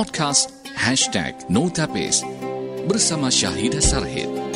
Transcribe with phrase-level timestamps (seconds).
[0.00, 0.48] Podcast
[1.52, 2.24] Notapis
[2.88, 4.49] bersama Syahidah Sarhid.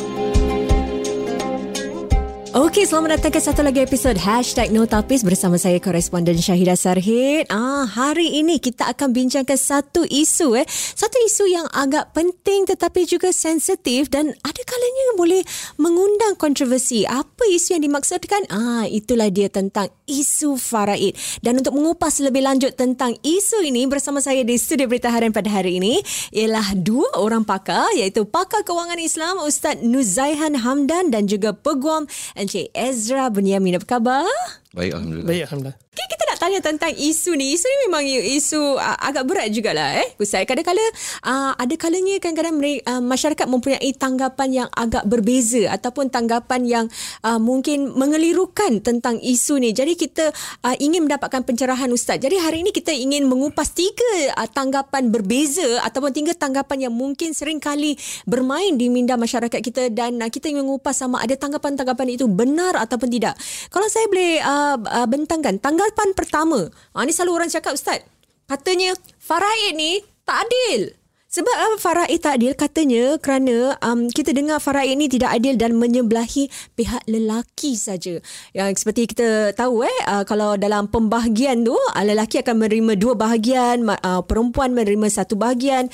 [2.55, 7.51] Okey, selamat datang ke satu lagi episod Hashtag Notapis bersama saya koresponden Syahidah Sarhid.
[7.51, 10.55] Ah, hari ini kita akan bincangkan satu isu.
[10.55, 10.63] eh,
[10.95, 15.43] Satu isu yang agak penting tetapi juga sensitif dan ada kalanya boleh
[15.75, 17.03] mengundang kontroversi.
[17.03, 18.47] Apa isu yang dimaksudkan?
[18.47, 21.11] Ah, itulah dia tentang isu faraid.
[21.43, 25.51] Dan untuk mengupas lebih lanjut tentang isu ini bersama saya di studio Berita Harian pada
[25.51, 25.99] hari ini
[26.31, 32.07] ialah dua orang pakar iaitu pakar kewangan Islam Ustaz Nuzaihan Hamdan dan juga peguam
[32.45, 33.81] Encik Ezra Bunyamin.
[33.81, 34.29] Apa khabar?
[34.77, 35.25] Baik, Alhamdulillah.
[35.25, 35.77] Baik, Alhamdulillah.
[35.95, 37.55] Okay, kita nak tanya tentang isu ni.
[37.55, 40.11] Isu ni memang isu uh, agak berat jugalah eh.
[40.19, 40.91] Ustaz, kadang-kadang
[41.23, 46.85] uh, ada kalanya kadang-kadang uh, masyarakat mempunyai tanggapan yang agak berbeza ataupun tanggapan yang
[47.23, 49.71] uh, mungkin mengelirukan tentang isu ni.
[49.71, 50.35] Jadi kita
[50.67, 52.19] uh, ingin mendapatkan pencerahan Ustaz.
[52.19, 57.31] Jadi hari ini kita ingin mengupas tiga uh, tanggapan berbeza ataupun tiga tanggapan yang mungkin
[57.31, 57.95] sering kali
[58.27, 62.75] bermain di minda masyarakat kita dan uh, kita ingin mengupas sama ada tanggapan-tanggapan itu benar
[62.83, 63.39] ataupun tidak.
[63.71, 66.71] Kalau saya boleh uh, uh, bentangkan tanggapan pertama.
[66.95, 68.01] Ha, ni selalu orang cakap Ustaz.
[68.45, 70.93] Katanya faraid ni tak adil.
[71.35, 72.55] Sebab apa faraid tak adil?
[72.55, 76.47] Katanya kerana um, kita dengar faraid ni tidak adil dan menyebelahi
[76.79, 78.23] pihak lelaki saja.
[78.55, 83.19] Yang seperti kita tahu eh uh, kalau dalam pembahagian tu uh, lelaki akan menerima dua
[83.19, 85.91] bahagian, uh, perempuan menerima satu bahagian.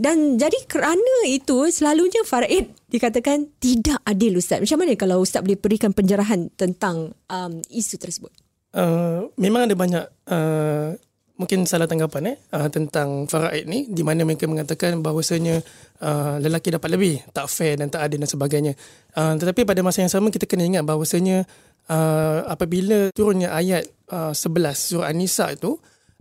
[0.00, 4.64] Dan jadi kerana itu selalunya faraid dikatakan tidak adil Ustaz.
[4.64, 8.32] Macam mana kalau Ustaz boleh berikan penjarahan tentang um, isu tersebut?
[8.68, 10.92] Uh, memang ada banyak uh,
[11.38, 15.62] mungkin salah tanggapan eh uh, tentang faraid ni di mana mereka mengatakan bahawasanya
[16.02, 18.72] uh, lelaki dapat lebih, tak fair dan tak adil dan sebagainya.
[19.14, 21.46] Uh, tetapi pada masa yang sama kita kena ingat bahawasanya
[21.88, 25.78] uh, apabila turunnya ayat uh, 11 surah An-Nisa itu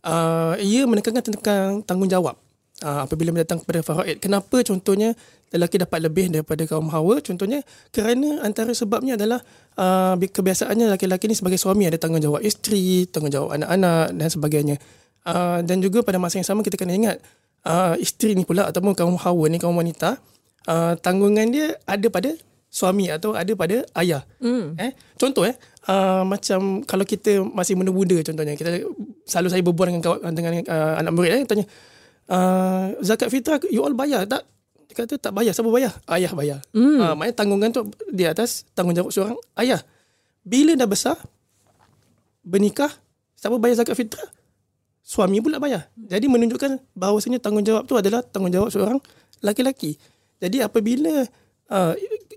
[0.07, 2.46] uh, ia menekankan tentang tanggungjawab.
[2.77, 4.21] Uh, apabila datang kepada faraid.
[4.21, 5.17] Kenapa contohnya
[5.49, 7.17] lelaki dapat lebih daripada kaum hawa?
[7.25, 9.41] Contohnya kerana antara sebabnya adalah
[9.81, 14.75] uh, kebiasaannya lelaki-lelaki ni sebagai suami ada tanggungjawab isteri, tanggungjawab anak-anak dan sebagainya.
[15.25, 17.17] Uh, dan juga pada masa yang sama kita kena ingat
[17.65, 20.21] uh, isteri ni pula ataupun kaum hawa ni kaum wanita
[20.69, 22.29] uh, tanggungan dia ada pada
[22.69, 24.21] suami atau ada pada ayah.
[24.37, 24.77] Mm.
[24.77, 25.55] Eh contoh eh
[25.89, 28.85] uh, macam kalau kita masih muda-muda contohnya kita
[29.25, 31.65] selalu saya berbual dengan kawan dengan uh, anak murid eh tanya
[32.31, 34.43] uh, zakat fitrah you all bayar tak?
[34.87, 35.51] Dia kata tak bayar.
[35.51, 35.91] Siapa bayar?
[36.07, 36.59] Ayah bayar.
[36.71, 36.99] Mm.
[36.99, 39.83] Uh, maknanya tanggungan tu di atas tanggungjawab seorang ayah.
[40.47, 41.19] Bila dah besar,
[42.39, 42.91] bernikah,
[43.35, 44.31] siapa bayar zakat fitrah?
[45.03, 45.91] Suami pula bayar.
[45.95, 48.99] Jadi menunjukkan bahawasanya tanggungjawab tu adalah tanggungjawab seorang
[49.43, 49.99] laki-laki.
[50.39, 51.27] Jadi apabila
[51.71, 51.93] uh,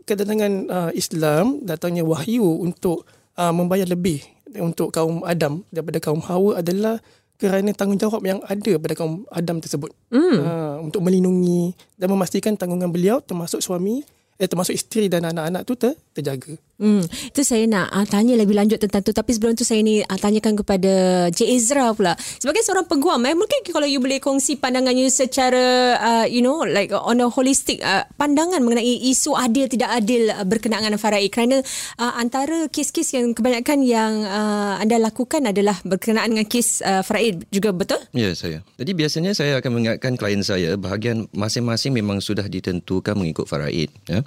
[0.07, 3.07] kedatangan uh, Islam datangnya wahyu untuk
[3.39, 4.23] uh, membayar lebih
[4.59, 6.99] untuk kaum Adam daripada kaum Hawa adalah
[7.41, 10.37] kerana tanggungjawab yang ada pada kaum Adam tersebut mm.
[10.45, 14.05] uh, untuk melindungi dan memastikan tanggungan beliau termasuk suami
[14.41, 16.57] eh termasuk isteri dan anak-anak tu ter, terjaga.
[16.81, 20.01] Hmm, itu saya nak uh, tanya lebih lanjut tentang tu tapi sebelum tu saya ni
[20.01, 22.17] uh, tanyakan kepada J Ezra pula.
[22.41, 25.61] Sebagai seorang peguam eh mungkin kalau you boleh kongsi pandangan you secara
[26.01, 30.41] uh, you know like on a holistic uh, pandangan mengenai isu adil tidak adil uh,
[30.49, 31.61] berkenaan dengan faraid kerana
[32.01, 37.45] uh, antara kes-kes yang kebanyakan yang uh, anda lakukan adalah berkenaan dengan kes uh, faraid
[37.53, 38.01] juga betul?
[38.17, 38.65] Ya, saya.
[38.81, 44.25] Jadi biasanya saya akan mengingatkan klien saya bahagian masing-masing memang sudah ditentukan mengikut faraid ya.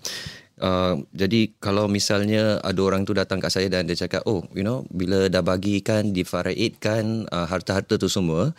[0.64, 4.64] Uh, jadi kalau misalnya ada orang tu datang kat saya dan dia cakap oh you
[4.64, 8.56] know bila dah bagikan difaraidkan uh, harta-harta tu semua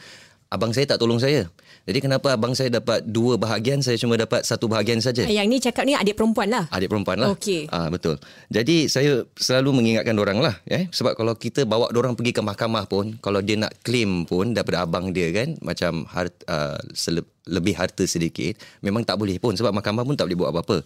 [0.55, 1.51] abang saya tak tolong saya.
[1.85, 5.27] Jadi kenapa abang saya dapat dua bahagian saya cuma dapat satu bahagian saja?
[5.27, 6.65] Yang ni cakap ni adik perempuan lah.
[6.73, 7.35] Adik perempuan lah.
[7.35, 7.69] Okey.
[7.69, 8.17] uh, betul.
[8.49, 10.89] Jadi saya selalu mengingatkan orang lah eh?
[10.89, 14.87] sebab kalau kita bawa orang pergi ke mahkamah pun kalau dia nak claim pun daripada
[14.87, 19.77] abang dia kan macam harta, uh, seleb, lebih harta sedikit memang tak boleh pun sebab
[19.77, 20.79] mahkamah pun tak boleh buat apa-apa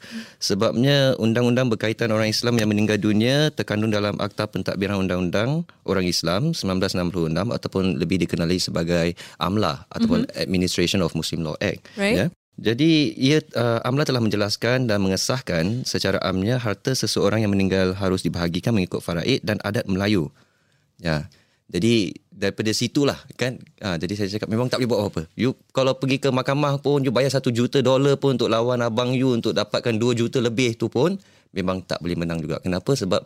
[0.42, 6.50] sebabnya undang-undang berkaitan orang Islam yang meninggal dunia terkandung dalam akta pentadbiran undang-undang orang Islam
[6.50, 10.42] 1966 ataupun lebih dikenali sebagai AMLA ataupun mm-hmm.
[10.42, 12.16] Administration of Muslim Law Act Right.
[12.18, 12.26] ya
[12.58, 18.26] jadi ia uh, AMLA telah menjelaskan dan mengesahkan secara amnya harta seseorang yang meninggal harus
[18.26, 20.26] dibahagikan mengikut faraid dan adat Melayu
[20.98, 21.30] ya
[21.68, 23.60] jadi daripada situlah kan?
[23.84, 25.22] Ha, jadi saya cakap memang tak boleh buat apa-apa.
[25.36, 29.12] You kalau pergi ke mahkamah pun you bayar satu juta dolar pun untuk lawan abang
[29.12, 31.20] you untuk dapatkan dua juta lebih tu pun
[31.52, 32.56] memang tak boleh menang juga.
[32.64, 32.96] Kenapa?
[32.96, 33.20] Sebab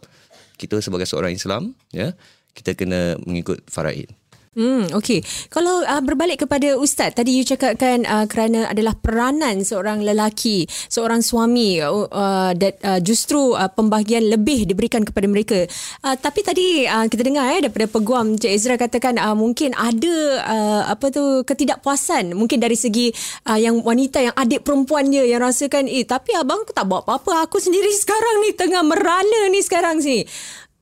[0.58, 2.14] kita sebagai seorang Islam ya
[2.52, 4.12] kita kena mengikut faraid
[4.52, 5.25] Hmm, okay.
[5.49, 11.25] Kalau uh, berbalik kepada Ustaz, tadi you cakapkan uh, kerana adalah peranan seorang lelaki, seorang
[11.25, 15.64] suami uh, that uh, justru uh, pembahagian lebih diberikan kepada mereka.
[16.04, 20.16] Uh, tapi tadi uh, kita dengar eh daripada peguam Cik Ezra katakan uh, mungkin ada
[20.44, 23.08] uh, apa tu ketidakpuasan mungkin dari segi
[23.49, 27.56] uh, yang wanita yang adik perempuannya yang rasakan eh tapi abang tak buat apa-apa aku
[27.56, 30.28] sendiri sekarang ni tengah merana ni sekarang sini.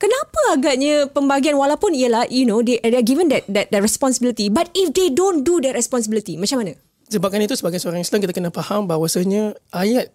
[0.01, 4.49] Kenapa agaknya pembagian walaupun ialah you know they, they are given that, that that responsibility
[4.49, 6.73] but if they don't do that responsibility macam mana?
[7.05, 10.09] Sebabkan itu sebagai seorang Islam kita kena faham bahawasanya ayat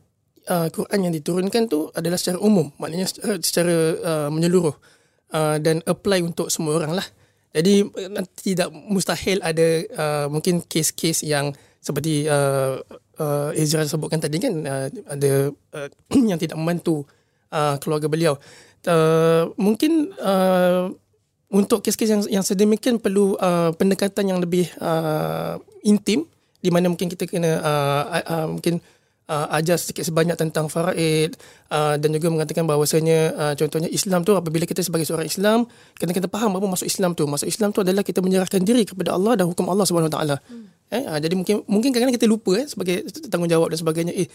[0.50, 4.75] uh, Quran yang diturunkan tu adalah secara umum maknanya secara, secara uh, menyeluruh
[5.31, 7.06] uh, dan apply untuk semua orang lah.
[7.55, 7.87] Jadi
[8.43, 9.67] tidak mustahil ada
[9.97, 12.82] uh, mungkin kes-kes yang seperti uh,
[13.23, 15.89] uh, Ezra sebutkan tadi kan uh, ada uh,
[16.31, 17.06] yang tidak membantu
[17.52, 18.34] uh, keluarga beliau.
[18.87, 20.90] Uh, mungkin uh,
[21.50, 26.26] untuk kes-kes yang yang sedemikian perlu uh, pendekatan yang lebih uh, intim
[26.58, 28.82] di mana mungkin kita kena uh, uh, mungkin
[29.31, 31.38] uh, ajar sedikit sebanyak tentang faraid
[31.70, 36.10] uh, dan juga mengatakan bahawasanya uh, contohnya Islam tu apabila kita sebagai seorang Islam kena
[36.14, 37.26] kita faham apa masuk Islam tu.
[37.31, 40.38] Masuk Islam tu adalah kita menyerahkan diri kepada Allah dan hukum Allah Subhanahu taala.
[40.46, 40.66] Hmm.
[40.90, 44.14] eh uh, jadi mungkin mungkin kadang-kadang kita lupa eh sebagai tanggungjawab dan sebagainya.
[44.14, 44.28] Eh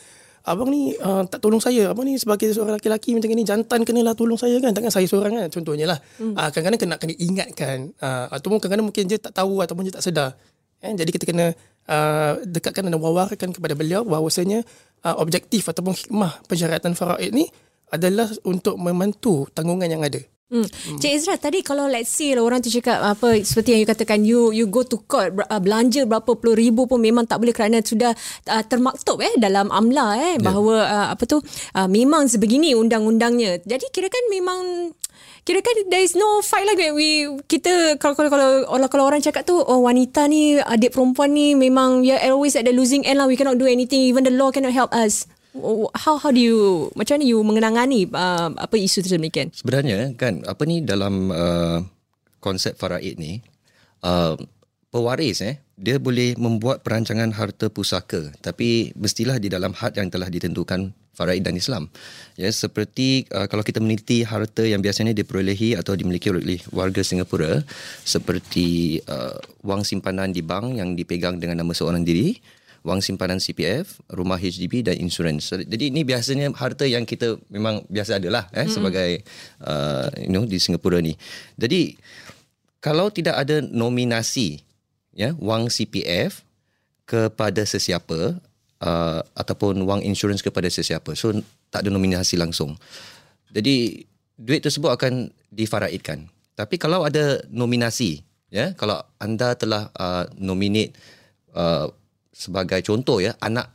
[0.46, 1.92] abang ni uh, tak tolong saya.
[1.94, 4.74] Abang ni sebagai seorang lelaki macam ni jantan kenalah tolong saya kan?
[4.74, 5.48] Takkan saya seorang kan?
[5.54, 6.00] Contohnya lah.
[6.18, 6.34] Hmm.
[6.34, 7.78] uh, kadang-kadang kena kena ingatkan.
[8.02, 10.34] Uh, ataupun kadang-kadang mungkin dia tak tahu ataupun dia tak sedar.
[10.82, 10.98] Eh?
[10.98, 11.54] jadi kita kena
[11.86, 14.66] uh, dekatkan dan wawarkan kepada beliau bahawasanya
[15.06, 17.46] uh, objektif ataupun hikmah pensyaratan faraid ni
[17.94, 20.18] adalah untuk membantu tanggungan yang ada
[20.52, 20.68] Hmm.
[21.00, 24.20] Cik Ezra tadi kalau let's say lah orang tu cakap apa seperti yang you katakan
[24.28, 27.80] you you go to court uh, belanja berapa puluh ribu pun memang tak boleh kerana
[27.80, 28.12] sudah
[28.52, 30.44] uh, termaktub eh dalam amla eh yeah.
[30.44, 33.64] bahawa uh, apa tu uh, memang sebegini undang-undangnya.
[33.64, 34.92] Jadi kira kan memang
[35.48, 38.28] kira kan there is no fight lah we kita kalau kalau
[38.68, 42.60] kalau kalau orang cakap tu oh wanita ni adik perempuan ni memang we are always
[42.60, 45.31] at the losing end lah we cannot do anything even the law cannot help us
[45.98, 50.64] how how do you macam mana you mengenangani uh, apa isu tersebut sebenarnya kan apa
[50.64, 51.84] ni dalam uh,
[52.40, 53.44] konsep faraid ni
[54.04, 54.40] uh,
[54.92, 58.30] pewaris eh dia boleh membuat perancangan harta pusaka.
[58.38, 61.90] Tapi mestilah di dalam had yang telah ditentukan faraid dan Islam.
[62.38, 67.66] Ya seperti uh, kalau kita meneliti harta yang biasanya diperolehi atau dimiliki oleh warga Singapura
[68.06, 72.38] seperti uh, wang simpanan di bank yang dipegang dengan nama seorang diri
[72.82, 75.54] wang simpanan CPF, rumah HDB dan insurans.
[75.54, 78.74] Jadi ini biasanya harta yang kita memang biasa adalah eh hmm.
[78.74, 79.12] sebagai
[79.62, 81.14] uh, you know di Singapura ni.
[81.62, 81.94] Jadi
[82.82, 84.66] kalau tidak ada nominasi
[85.14, 86.42] ya wang CPF
[87.06, 88.42] kepada sesiapa
[88.82, 91.14] uh, ataupun wang insurans kepada sesiapa.
[91.14, 91.38] So
[91.70, 92.82] tak ada nominasi langsung.
[93.54, 94.08] Jadi
[94.42, 96.26] duit tersebut akan difaraidkan.
[96.58, 100.98] Tapi kalau ada nominasi ya kalau anda telah uh, nominate
[101.54, 101.88] uh,
[102.32, 103.72] sebagai contoh ya anak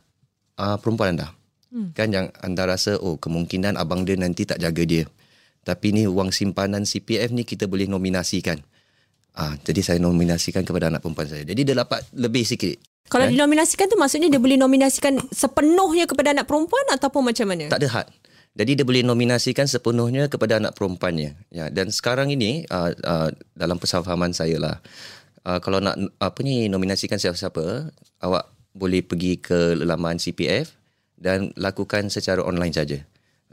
[0.57, 1.29] uh, perempuan anda.
[1.67, 1.91] Hmm.
[1.91, 5.03] kan yang anda rasa oh kemungkinan abang dia nanti tak jaga dia.
[5.67, 8.55] Tapi ni wang simpanan CPF ni kita boleh nominasikan.
[9.35, 11.43] Ah jadi saya nominasikan kepada anak perempuan saya.
[11.43, 12.79] Jadi dia dapat lebih sikit.
[13.11, 13.31] Kalau eh?
[13.35, 17.67] dinominasikan tu maksudnya dia boleh nominasikan sepenuhnya kepada anak perempuan ataupun macam mana?
[17.67, 18.07] Tak ada had.
[18.57, 21.35] Jadi dia boleh nominasikan sepenuhnya kepada anak perempuannya.
[21.51, 24.75] Ya dan sekarang ini uh, uh, dalam persafahaman saya lah
[25.47, 30.77] uh, kalau nak apa ni nominasikan siapa-siapa awak boleh pergi ke laman CPF
[31.17, 33.01] dan lakukan secara online saja.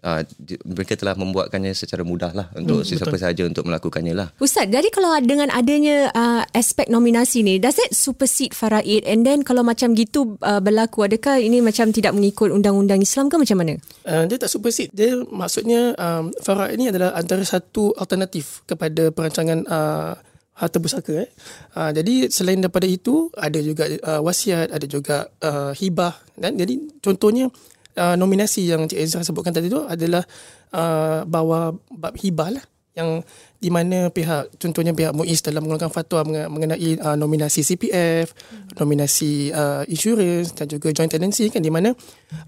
[0.05, 0.21] Uh,
[0.69, 4.29] mereka telah membuatkannya secara mudah lah untuk hmm, sesiapa saja untuk melakukannya lah.
[4.37, 9.01] Ustaz, jadi kalau dengan adanya uh, aspek nominasi ni, does that supersede faraid?
[9.09, 13.41] And then kalau macam gitu uh, berlaku, adakah ini macam tidak mengikut undang-undang Islam ke
[13.41, 13.81] macam mana?
[14.05, 14.93] Uh, dia tak supersede.
[14.93, 20.21] Dia maksudnya um, faraid ni adalah antara satu alternatif kepada perancangan uh,
[20.55, 21.31] harta pusaka eh.
[21.75, 26.79] Uh, jadi selain daripada itu ada juga uh, wasiat, ada juga uh, hibah dan jadi
[27.03, 27.51] contohnya
[27.99, 30.23] uh, nominasi yang Cik Ezra sebutkan tadi tu adalah
[30.71, 33.27] uh, bawa bab hibah lah yang
[33.59, 38.79] di mana pihak contohnya pihak MUIS dalam mengeluarkan fatwa mengenai uh, nominasi CPF, hmm.
[38.79, 41.91] nominasi uh, insurance dan juga joint tenancy kan di mana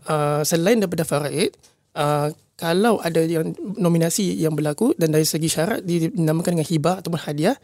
[0.06, 1.50] uh, selain daripada faraid
[1.98, 7.20] uh, kalau ada yang nominasi yang berlaku dan dari segi syarat dinamakan dengan hibah ataupun
[7.20, 7.56] hadiah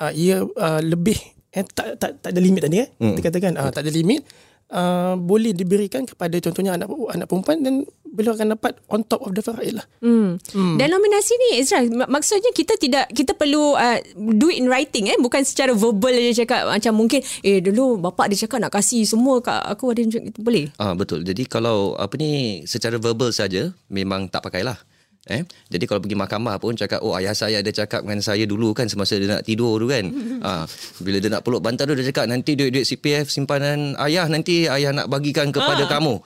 [0.00, 1.18] uh, ia uh, lebih
[1.52, 3.16] eh, tak, tak tak ada limit tadi eh hmm.
[3.18, 4.24] kita katakan uh, tak ada limit
[4.72, 7.74] uh, boleh diberikan kepada contohnya anak anak perempuan dan
[8.12, 9.86] beliau akan dapat on top of the faraid lah.
[10.04, 10.36] Hmm.
[10.52, 10.76] hmm.
[10.76, 13.98] Dan nominasi ni Ezra maksudnya kita tidak kita perlu uh,
[14.36, 18.32] do it in writing eh bukan secara verbal dia cakap macam mungkin eh dulu bapak
[18.32, 20.68] dia cakap nak kasih semua kat aku ada itu boleh.
[20.76, 21.24] Ah betul.
[21.24, 24.76] Jadi kalau apa ni secara verbal saja memang tak pakailah.
[25.30, 28.74] Eh, jadi kalau pergi mahkamah pun cakap oh ayah saya ada cakap dengan saya dulu
[28.74, 30.02] kan semasa dia nak tidur tu kan.
[30.42, 30.66] ha,
[31.06, 34.90] bila dia nak peluk bantal tu dia cakap nanti duit-duit CPF simpanan ayah nanti ayah
[34.90, 36.18] nak bagikan kepada kamu.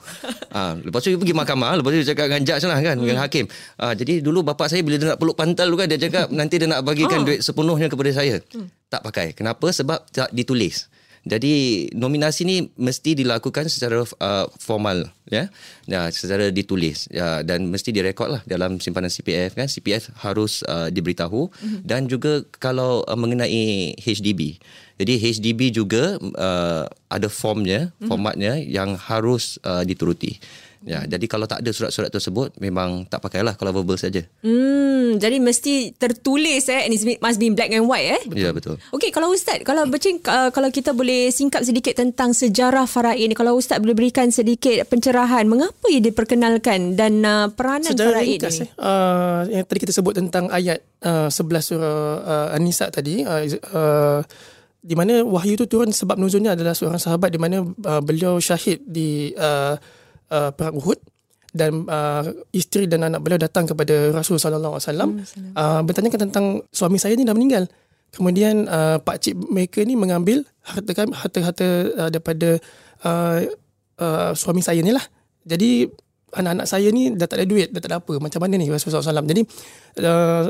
[0.49, 3.17] Ha, lepas tu dia pergi mahkamah, lepas tu dia cakap dengan judge lah kan, dengan
[3.21, 3.45] hakim.
[3.77, 6.55] Ha, jadi dulu bapak saya bila dia nak peluk bantal tu kan dia cakap nanti
[6.57, 8.41] dia nak bagikan duit sepenuhnya kepada saya.
[8.89, 9.37] Tak pakai.
[9.37, 9.69] Kenapa?
[9.69, 10.89] Sebab tak ditulis.
[11.27, 15.51] Jadi nominasi ni mesti dilakukan secara uh, formal ya.
[15.83, 19.67] Ya, secara ditulis ya dan mesti direkod lah dalam simpanan CPF kan.
[19.67, 21.79] CPF harus uh, diberitahu mm-hmm.
[21.83, 24.57] dan juga kalau uh, mengenai HDB.
[24.97, 28.07] Jadi HDB juga uh, ada formnya, mm-hmm.
[28.07, 30.41] formatnya yang harus uh, dituruti.
[30.87, 34.23] Ya, jadi kalau tak ada surat-surat tersebut memang tak pakailah kalau verbal saja.
[34.39, 38.21] Hmm, jadi mesti tertulis eh and it must be in black and white eh.
[38.31, 38.79] Ya, betul.
[38.95, 43.35] Okey, kalau ustaz kalau bercing uh, kalau kita boleh singkap sedikit tentang sejarah faraid ni
[43.35, 48.63] kalau ustaz boleh berikan sedikit pencerahan mengapa ia diperkenalkan dan uh, peranan Sejarah faraid ringkas,
[48.63, 48.65] ni.
[48.65, 53.43] eh, uh, yang tadi kita sebut tentang ayat uh, 11 surah uh, An-Nisa tadi uh,
[53.75, 54.19] uh,
[54.79, 58.79] di mana wahyu itu turun sebab nuzulnya adalah seorang sahabat di mana uh, beliau syahid
[58.87, 59.75] di uh,
[60.31, 60.99] uh, perang Uhud
[61.55, 65.11] dan uh, isteri dan anak beliau datang kepada Rasul sallallahu alaihi wasallam
[65.57, 67.65] uh, bertanyakan tentang suami saya ni dah meninggal.
[68.13, 71.67] Kemudian uh, pak cik mereka ni mengambil harta harta-harta
[71.97, 72.55] uh, daripada
[73.03, 73.39] uh,
[73.99, 75.03] uh, suami saya ni lah.
[75.47, 75.87] Jadi
[76.35, 78.13] anak-anak saya ni dah tak ada duit, dah tak ada apa.
[78.19, 79.27] Macam mana ni Rasulullah SAW?
[79.27, 79.41] Jadi
[80.03, 80.45] uh,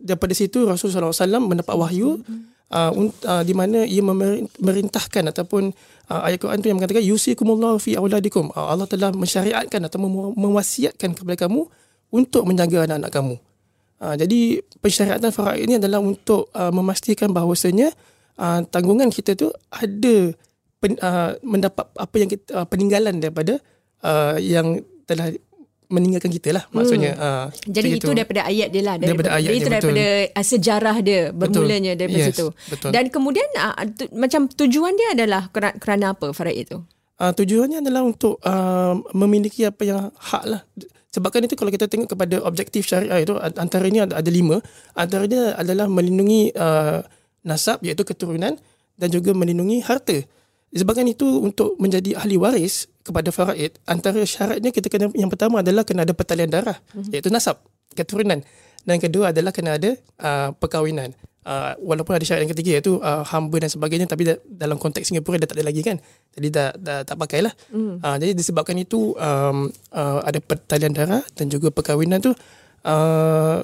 [0.00, 2.20] daripada situ Rasulullah SAW mendapat wahyu
[2.72, 2.92] uh,
[3.28, 5.74] uh, di mana ia memer- merintahkan ataupun
[6.08, 8.48] uh, ayat Quran tu yang mengatakan yusikumullahu fi auladikum.
[8.54, 9.98] Uh, Allah telah mensyariatkan atau
[10.32, 11.68] mewasiatkan kepada kamu
[12.14, 13.36] untuk menjaga anak-anak kamu.
[13.98, 14.40] Uh, jadi
[14.84, 17.90] pensyariatan faraid ini adalah untuk uh, memastikan bahawasanya
[18.38, 20.34] uh, tanggungan kita tu ada
[20.78, 23.58] pen, uh, mendapat apa yang kita uh, peninggalan daripada
[24.04, 25.32] uh, yang telah
[25.94, 27.14] meninggalkan kita lah maksudnya.
[27.14, 28.10] Uh, Jadi begitu.
[28.10, 32.26] itu daripada ayat dia lah Daripada ayat itu dia, daripada uh, sejarah dia bermulanya daripada
[32.26, 32.50] Yes, situ.
[32.68, 32.90] betul.
[32.90, 36.82] Dan kemudian uh, tu, macam tujuan dia adalah kerana, kerana apa faraid itu?
[37.14, 40.60] Uh, tujuannya adalah untuk uh, memiliki apa yang hak lah.
[41.14, 44.58] Sebabkan itu kalau kita tengok kepada objektif syariah itu antara ini ada, ada lima.
[44.98, 47.06] Antaranya adalah melindungi uh,
[47.46, 48.58] nasab iaitu keturunan
[48.98, 50.26] dan juga melindungi harta.
[50.74, 55.86] Disebabkan itu untuk menjadi ahli waris kepada faraid antara syaratnya kita kena yang pertama adalah
[55.86, 57.14] kena ada pertalian darah mm-hmm.
[57.14, 57.62] iaitu nasab
[57.94, 58.42] keturunan
[58.82, 61.14] dan kedua adalah kena ada uh, perkahwinan.
[61.44, 65.12] Uh, walaupun ada syarat yang ketiga iaitu uh, hamba dan sebagainya tapi da- dalam konteks
[65.12, 66.00] Singapura dah tak ada lagi kan.
[66.32, 67.52] Jadi dah, dah tak pakai lah.
[67.68, 68.00] Mm.
[68.00, 73.60] Uh, jadi disebabkan itu um, uh, ada pertalian darah dan juga perkahwinan tu uh,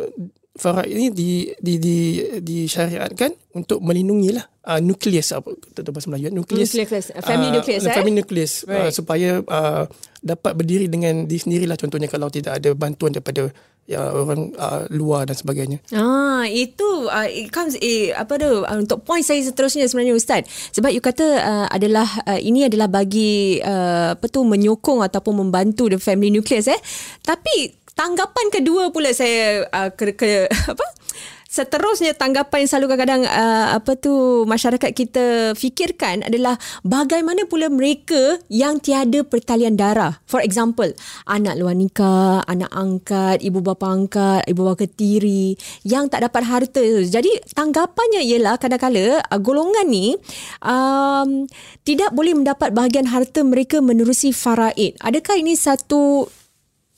[0.51, 1.31] faraid ini di
[1.63, 1.97] di di
[2.43, 6.35] disyariatkan untuk melindungi lah uh, nukleus apa kata bahasa Melayu eh?
[6.35, 7.95] nukleus Nucleus, family Ah, nucleus, eh?
[7.95, 8.93] family nucleus uh, Right.
[8.95, 9.85] supaya uh,
[10.21, 13.49] dapat berdiri dengan diri sendirilah contohnya kalau tidak ada bantuan daripada
[13.89, 18.77] ya orang uh, luar dan sebagainya Ah, itu uh, it comes eh, apa tu uh,
[18.79, 20.47] untuk point saya seterusnya sebenarnya ustaz.
[20.71, 25.91] Sebab you kata uh, adalah uh, ini adalah bagi uh, apa tu menyokong ataupun membantu
[25.91, 26.79] the family nucleus eh.
[27.21, 30.87] Tapi tanggapan kedua pula saya uh, ke, ke apa
[31.51, 36.55] Seterusnya tanggapan yang selalu kadang-kadang uh, apa tu masyarakat kita fikirkan adalah
[36.87, 40.15] bagaimana pula mereka yang tiada pertalian darah.
[40.31, 40.87] For example,
[41.27, 46.87] anak luar nikah, anak angkat, ibu bapa angkat, ibu bapa ketiri yang tak dapat harta.
[47.03, 50.15] Jadi tanggapannya ialah kadang-kala uh, golongan ni
[50.63, 51.51] um,
[51.83, 54.95] tidak boleh mendapat bahagian harta mereka menerusi faraid.
[55.03, 56.31] Adakah ini satu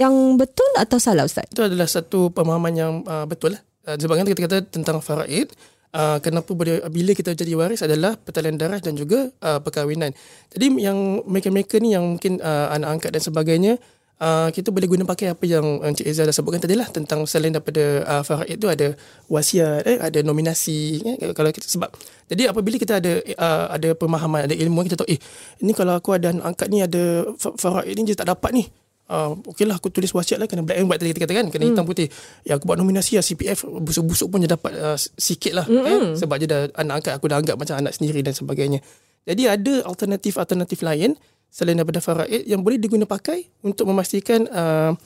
[0.02, 1.46] yang betul atau salah Ustaz?
[1.46, 3.62] itu adalah satu pemahaman yang uh, betul lah.
[3.86, 5.50] Uh, sebabkan kita kata tentang faraid
[5.94, 10.10] uh, kenapa boleh bila kita jadi waris adalah pertalian darah dan juga uh, perkahwinan.
[10.50, 13.74] Jadi yang mereka-mereka ni yang mungkin uh, anak angkat dan sebagainya
[14.22, 17.50] Uh, kita boleh guna pakai apa yang Encik Ezra dah sebutkan tadi lah tentang selain
[17.50, 18.94] daripada uh, faraid tu ada
[19.26, 21.90] wasiat eh, ada nominasi eh, kalau kita sebab
[22.30, 25.18] jadi apabila kita ada uh, ada pemahaman ada ilmu kita tahu eh
[25.58, 28.70] ini kalau aku ada anak angkat ni ada fa- faraid ni dia tak dapat ni
[29.10, 31.46] Uh, okey lah aku tulis wasiat lah kena black and white tadi kita kata kan
[31.52, 32.08] kena hitam putih.
[32.46, 36.36] Ya aku buat nominasi lah CPF busuk-busuk pun dia dapat uh, sikit lah eh, sebab
[36.40, 38.80] dia dah anak angkat aku dah anggap macam anak sendiri dan sebagainya.
[39.28, 41.18] Jadi ada alternatif-alternatif lain
[41.52, 44.96] selain daripada faraid yang boleh diguna pakai untuk memastikan uh,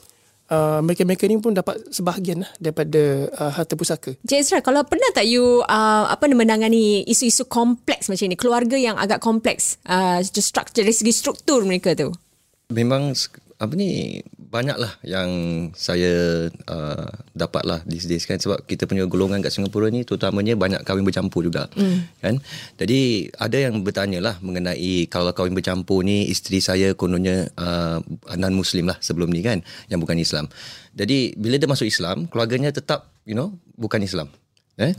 [0.55, 4.15] uh, mereka-mereka ni pun dapat sebahagian lah daripada uh, harta pusaka.
[4.23, 8.79] Cik Ezra, kalau pernah tak you uh, apa nama menangani isu-isu kompleks macam ni, keluarga
[8.79, 12.15] yang agak kompleks, uh, struktur dari segi struktur mereka tu?
[12.71, 13.15] memang
[13.57, 15.29] apa ni banyaklah yang
[15.73, 18.37] saya uh, dapatlah these days kan.
[18.37, 22.21] Sebab kita punya golongan kat Singapura ni terutamanya banyak kahwin bercampur juga mm.
[22.21, 22.37] kan?
[22.77, 27.99] Jadi ada yang bertanya lah mengenai kalau kahwin bercampur ni isteri saya kononnya uh,
[28.37, 30.53] non muslim lah sebelum ni kan yang bukan Islam.
[30.93, 34.29] Jadi bila dia masuk Islam keluarganya tetap you know bukan Islam
[34.77, 34.93] eh?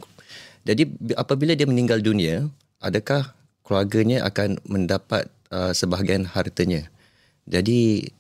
[0.68, 0.84] Jadi
[1.16, 2.50] apabila dia meninggal dunia
[2.84, 3.32] adakah
[3.64, 6.90] keluarganya akan mendapat uh, sebahagian hartanya?
[7.48, 8.12] Jadi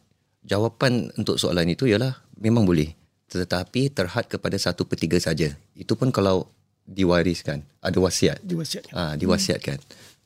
[0.47, 2.95] jawapan untuk soalan itu ialah memang boleh.
[3.27, 5.51] Tetapi terhad kepada satu per tiga saja.
[5.75, 6.47] Itu pun kalau
[6.87, 7.67] diwariskan.
[7.83, 8.39] Ada wasiat.
[8.47, 8.93] Diwasiatkan.
[8.95, 9.77] ah ha, diwasiatkan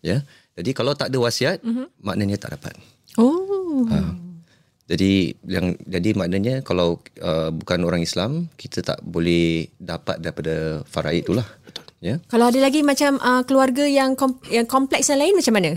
[0.05, 0.25] ya.
[0.57, 1.85] Jadi kalau tak ada wasiat mm-hmm.
[2.03, 2.75] maknanya tak dapat.
[3.15, 3.87] Oh.
[3.87, 4.15] ha.
[4.87, 11.23] jadi yang jadi maknanya kalau uh, bukan orang Islam kita tak boleh dapat daripada faraid
[11.23, 11.47] itulah.
[12.01, 12.17] Ya.
[12.27, 15.71] Kalau ada lagi macam uh, keluarga yang kom- yang kompleks yang lain macam mana?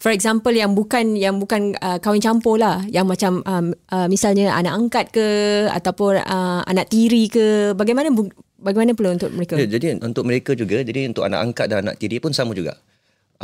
[0.00, 4.56] For example yang bukan yang bukan uh, kahwin campur lah, yang macam um, uh, misalnya
[4.56, 5.26] anak angkat ke
[5.68, 9.60] ataupun uh, anak tiri ke, bagaimana bu- bagaimana pula untuk mereka?
[9.60, 12.80] Ya, jadi untuk mereka juga, jadi untuk anak angkat dan anak tiri pun sama juga.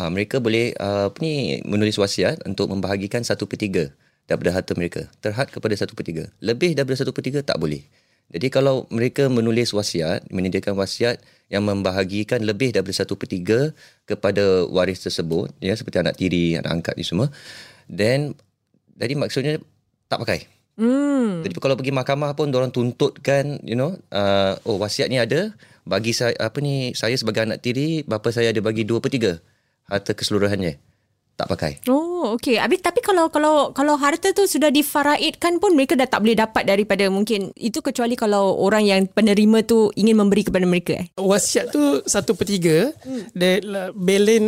[0.00, 3.92] Uh, mereka boleh uh, apa ni menulis wasiat untuk membahagikan satu per tiga
[4.24, 5.12] daripada harta mereka.
[5.20, 6.24] Terhad kepada satu per tiga.
[6.40, 7.84] Lebih daripada satu per tiga tak boleh.
[8.32, 13.70] Jadi kalau mereka menulis wasiat, menyediakan wasiat yang membahagikan lebih daripada satu per tiga
[14.02, 17.30] kepada waris tersebut, ya seperti anak tiri, anak angkat ni semua,
[17.86, 18.34] then
[18.98, 19.62] jadi maksudnya
[20.10, 20.40] tak pakai.
[20.76, 21.40] Hmm.
[21.40, 25.56] Jadi kalau pergi mahkamah pun orang tuntutkan you know uh, oh wasiat ni ada
[25.88, 29.40] bagi saya apa ni saya sebagai anak tiri bapa saya ada bagi 2 per 3
[29.88, 30.76] harta keseluruhannya
[31.36, 31.72] tak pakai.
[31.92, 32.56] Oh, okey.
[32.56, 36.64] Habis tapi kalau kalau kalau harta tu sudah difaraidkan pun mereka dah tak boleh dapat
[36.64, 41.06] daripada mungkin itu kecuali kalau orang yang penerima tu ingin memberi kepada mereka eh.
[41.18, 43.22] Wasiat tu satu per tiga, hmm.
[43.36, 43.58] dan
[43.94, 44.44] belen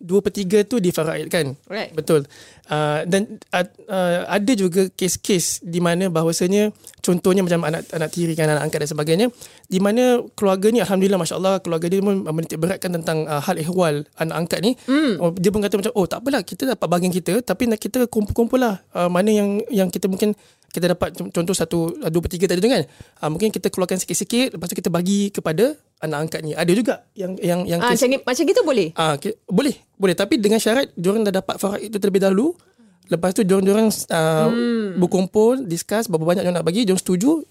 [0.00, 1.54] dua per tiga tu difaraidkan.
[1.68, 1.92] Right.
[1.94, 2.26] Betul.
[2.72, 8.32] Uh, dan uh, uh, ada juga kes-kes di mana bahawasanya contohnya macam anak anak tiri
[8.38, 9.26] kan anak angkat dan sebagainya
[9.66, 14.06] di mana keluarga ni alhamdulillah masya-Allah keluarga dia pun menitik beratkan tentang uh, hal ehwal
[14.16, 15.20] anak angkat ni mm.
[15.20, 18.08] oh, dia pun kata macam oh tak apalah kita dapat bahagian kita tapi nak kita
[18.08, 20.32] kumpul-kumpul lah uh, mana yang yang kita mungkin
[20.72, 22.82] kita dapat contoh satu dua per tiga tadi tu kan
[23.22, 27.06] uh, mungkin kita keluarkan sikit-sikit lepas tu kita bagi kepada anak angkat ni ada juga
[27.14, 28.88] yang yang yang Ah, kes, macam ni, macam gitu boleh.
[28.98, 29.38] Ah, okay.
[29.46, 32.58] boleh, boleh tapi dengan syarat diorang dah dapat faraid itu terlebih dahulu.
[33.06, 34.98] Lepas tu diorang diorang uh, hmm.
[34.98, 37.42] berkumpul, discuss berapa banyak diorang nak bagi, diorang setuju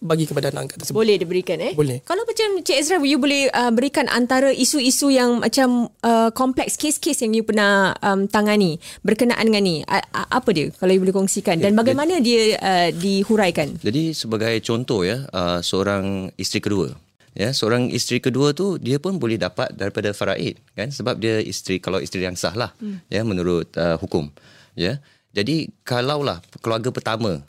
[0.00, 0.98] bagi kepada anak angkat tersebut.
[0.98, 1.72] Boleh diberikan eh?
[1.76, 2.00] Boleh.
[2.04, 7.24] Kalau macam Cik Ezra, you boleh uh, berikan antara isu-isu yang macam uh, kompleks, kes-kes
[7.24, 9.76] yang you pernah um, tangani berkenaan dengan ni.
[9.84, 11.60] A- apa dia kalau you boleh kongsikan?
[11.60, 13.80] Dan bagaimana dia uh, dihuraikan?
[13.80, 19.18] Jadi sebagai contoh ya uh, seorang isteri kedua ya seorang isteri kedua tu dia pun
[19.18, 23.10] boleh dapat daripada faraid kan sebab dia isteri kalau isteri yang sah lah hmm.
[23.10, 24.30] ya menurut uh, hukum
[24.78, 25.02] ya
[25.34, 27.42] jadi kalaulah keluarga pertama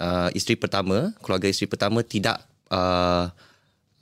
[0.00, 3.28] uh, isteri pertama keluarga isteri pertama tidak uh,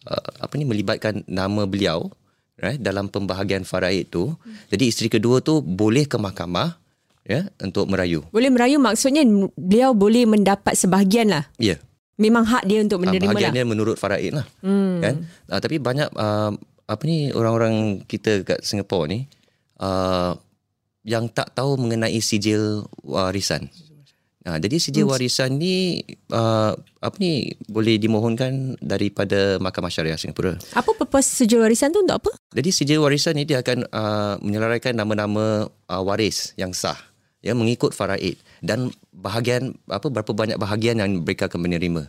[0.06, 2.08] uh, apa ni melibatkan nama beliau
[2.56, 4.72] right dalam pembahagian faraid tu hmm.
[4.72, 6.78] jadi isteri kedua tu boleh ke mahkamah
[7.26, 9.26] ya untuk merayu Boleh merayu maksudnya
[9.58, 11.44] beliau boleh mendapat sebahagian lah.
[11.58, 11.74] ya
[12.16, 13.34] Memang hak dia untuk Ah, menerima lah.
[13.36, 14.94] bahagiannya menurut faraid lah hmm.
[15.04, 15.14] kan
[15.52, 16.54] uh, tapi banyak uh,
[16.86, 19.26] apa ni orang-orang kita kat Singapura ni
[19.82, 20.32] uh,
[21.02, 23.68] yang tak tahu mengenai sijil warisan
[24.46, 26.70] Nah, jadi sijil warisan ni uh,
[27.02, 30.54] apa ni boleh dimohonkan daripada Mahkamah Syariah Singapura.
[30.70, 32.30] Apa purpose sejil warisan tu untuk apa?
[32.54, 36.94] Jadi sijil warisan ni dia akan uh, menyelarakan nama-nama uh, waris yang sah
[37.42, 42.06] ya mengikut faraid dan bahagian apa berapa banyak bahagian yang mereka akan menerima.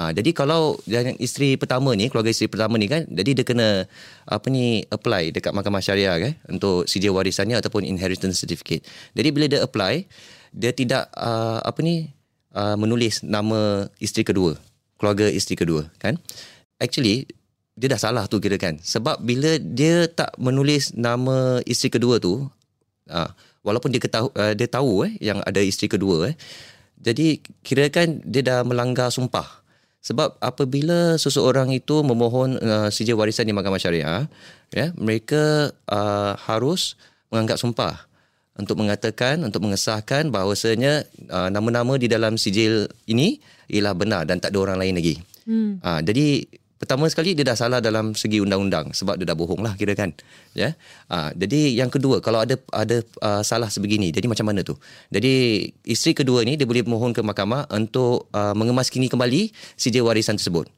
[0.00, 3.84] Ha, jadi kalau yang isteri pertama ni, keluarga isteri pertama ni kan, jadi dia kena
[4.24, 8.86] apa ni apply dekat mahkamah syariah kan untuk sijil warisannya ataupun inheritance certificate.
[9.12, 10.08] Jadi bila dia apply,
[10.50, 12.10] dia tidak uh, apa ni
[12.54, 14.58] uh, menulis nama isteri kedua,
[14.98, 16.18] keluarga isteri kedua kan.
[16.80, 17.26] Actually
[17.80, 18.76] dia dah salah tu kira kan.
[18.76, 22.44] Sebab bila dia tak menulis nama isteri kedua tu,
[23.08, 23.30] uh,
[23.64, 26.36] walaupun dia ketahu, uh, dia tahu eh yang ada isteri kedua eh.
[27.00, 29.64] Jadi kirakan dia dah melanggar sumpah.
[30.00, 34.28] Sebab apabila seseorang itu memohon uh, sijil warisan di mahkamah syariah,
[34.72, 36.96] ya, mereka uh, harus
[37.28, 38.09] menganggap sumpah
[38.60, 43.40] untuk mengatakan untuk mengesahkan bahawasanya uh, nama-nama di dalam sijil ini
[43.72, 45.14] ialah benar dan tak ada orang lain lagi.
[45.48, 45.80] Hmm.
[45.80, 46.44] Uh, jadi
[46.80, 50.12] pertama sekali dia dah salah dalam segi undang-undang sebab dia dah bohong lah kira kan.
[50.52, 50.76] Ya.
[51.08, 54.76] Uh, jadi yang kedua kalau ada ada uh, salah sebegini jadi macam mana tu?
[55.08, 60.36] Jadi isteri kedua ni dia boleh mohon ke mahkamah untuk uh, mengemaskini kembali sijil warisan
[60.36, 60.68] tersebut.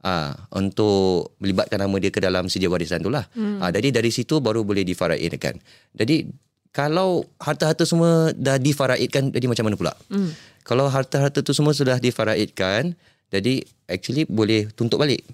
[0.00, 3.28] Ah, untuk melibatkan nama dia ke dalam sijil warisan tu lah.
[3.36, 3.60] Hmm.
[3.60, 5.60] Ah, jadi dari situ baru boleh difaraidkan.
[5.92, 6.24] Jadi
[6.70, 9.92] kalau harta-harta semua dah difaraidkan jadi macam mana pula?
[10.06, 10.30] Hmm.
[10.62, 12.94] Kalau harta-harta tu semua sudah difaraidkan,
[13.30, 15.26] jadi actually boleh tuntut balik.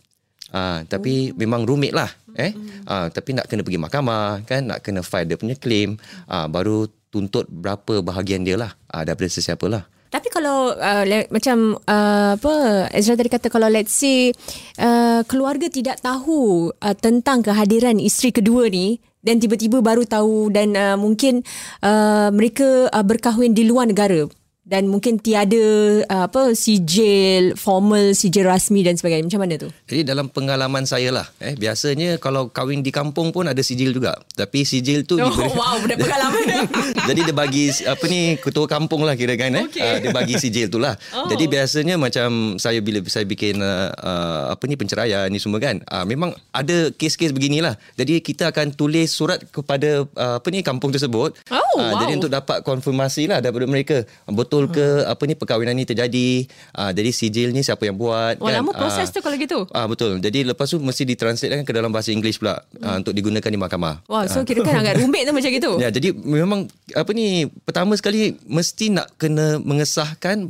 [0.54, 1.36] Ah, tapi oh.
[1.36, 2.56] memang rumit lah eh.
[2.56, 2.88] Hmm.
[2.88, 6.88] Ah, tapi nak kena pergi mahkamah kan, nak kena file dia punya claim, ah, baru
[7.12, 9.84] tuntut berapa bahagian dia lah ah, daripada sesiapa lah.
[10.06, 14.30] Tapi kalau uh, le- macam uh, apa Ezra tadi kata kalau let's say
[14.78, 20.78] uh, keluarga tidak tahu uh, tentang kehadiran isteri kedua ni dan tiba-tiba baru tahu dan
[20.78, 21.42] uh, mungkin
[21.82, 24.30] uh, mereka uh, berkahwin di luar negara
[24.66, 25.62] dan mungkin tiada
[26.10, 29.30] uh, apa sijil formal sijil rasmi dan sebagainya.
[29.30, 29.70] Macam mana tu?
[29.86, 34.18] Jadi dalam pengalaman saya lah eh biasanya kalau kahwin di kampung pun ada sijil juga.
[34.34, 36.44] Tapi sijil tu oh, diberi, wow ada pengalaman.
[37.08, 39.70] Jadi dia bagi apa ni ketua kampung lah kira kan eh.
[39.70, 39.86] Okay.
[39.86, 40.98] uh, dia bagi sijil tu lah.
[41.14, 41.30] Oh.
[41.30, 45.78] jadi biasanya macam saya bila saya bikin uh, uh, apa ni penceraian ni semua kan
[45.86, 47.78] uh, memang ada kes-kes beginilah.
[47.94, 51.38] Jadi kita akan tulis surat kepada uh, apa ni kampung tersebut.
[51.54, 52.00] Oh, uh, wow.
[52.02, 54.02] jadi untuk dapat konfirmasi lah daripada mereka.
[54.26, 55.12] Betul betul ke hmm.
[55.12, 56.28] apa ni perkahwinan ni terjadi
[56.76, 59.68] uh, jadi sijil ni siapa yang buat oh, kan lama proses uh, tu kalau gitu
[59.76, 62.80] ah uh, betul jadi lepas tu mesti ditranslate kan ke dalam bahasa Inggeris pula hmm.
[62.80, 64.44] uh, untuk digunakan di mahkamah wah so uh.
[64.48, 68.96] kira kan agak rumit tu macam gitu ya jadi memang apa ni pertama sekali mesti
[68.96, 70.48] nak kena mengesahkan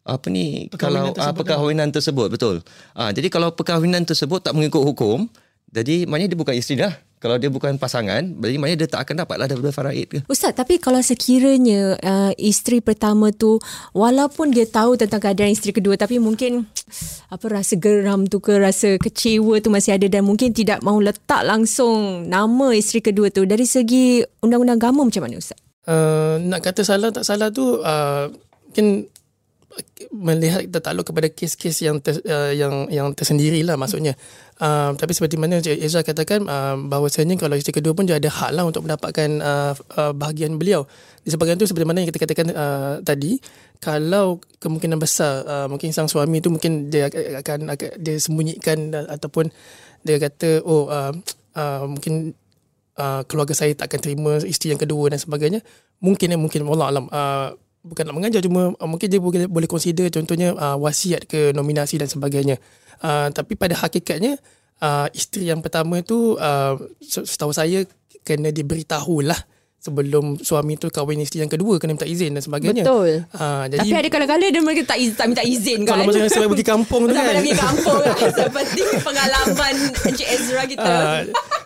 [0.00, 1.94] apa ni perkahwinan kalau tersebut uh, perkahwinan kan?
[1.96, 2.56] tersebut betul
[2.96, 5.28] uh, jadi kalau perkahwinan tersebut tak mengikut hukum
[5.70, 6.94] jadi maknanya dia bukan isteri dah.
[7.20, 10.18] Kalau dia bukan pasangan berarti maknanya dia tak akan dapatlah daripada faraid ke?
[10.24, 13.60] Ustaz tapi kalau sekiranya uh, isteri pertama tu
[13.92, 16.64] walaupun dia tahu tentang keadaan isteri kedua tapi mungkin
[17.34, 21.44] apa rasa geram tu ke rasa kecewa tu masih ada dan mungkin tidak mahu letak
[21.44, 25.60] langsung nama isteri kedua tu dari segi undang-undang agama macam mana ustaz?
[25.84, 28.32] Uh, nak kata salah tak salah tu uh,
[28.72, 29.04] mungkin
[30.10, 34.18] melihat tertakluk kepada kes-kes yang ter, uh, yang yang tersendirilah maksudnya.
[34.60, 38.28] Uh, tapi seperti mana Cik Ezra katakan uh, bahawasanya kalau isteri kedua pun dia ada
[38.28, 40.84] hak lah untuk mendapatkan uh, uh, bahagian beliau.
[41.24, 43.40] Disebabkan itu seperti mana yang kita katakan uh, tadi,
[43.78, 49.48] kalau kemungkinan besar uh, mungkin sang suami itu mungkin dia akan, akan dia sembunyikan ataupun
[50.04, 51.14] dia kata oh uh,
[51.56, 52.34] uh, mungkin
[52.98, 55.60] uh, keluarga saya tak akan terima isteri yang kedua dan sebagainya.
[56.02, 59.68] Mungkin ya mungkin Allah alam uh, bukan nak mengajar cuma uh, mungkin dia boleh boleh
[59.68, 62.60] consider contohnya uh, wasiat ke nominasi dan sebagainya.
[63.00, 64.36] Uh, tapi pada hakikatnya
[64.84, 67.88] uh, isteri yang pertama tu uh, setahu saya
[68.24, 69.38] kena diberitahu lah
[69.80, 72.84] sebelum suami tu kahwin isteri yang kedua kena minta izin dan sebagainya.
[72.84, 73.24] Betul.
[73.32, 75.96] Ha, jadi, Tapi ada kala-kala dia mereka tak, izin, tak minta izin kan.
[75.96, 77.24] Kalau macam saya pergi kampung tu kan.
[77.24, 78.00] Sampai pergi kampung
[78.44, 80.84] seperti pengalaman Encik Ezra kita.
[80.84, 81.20] Uh,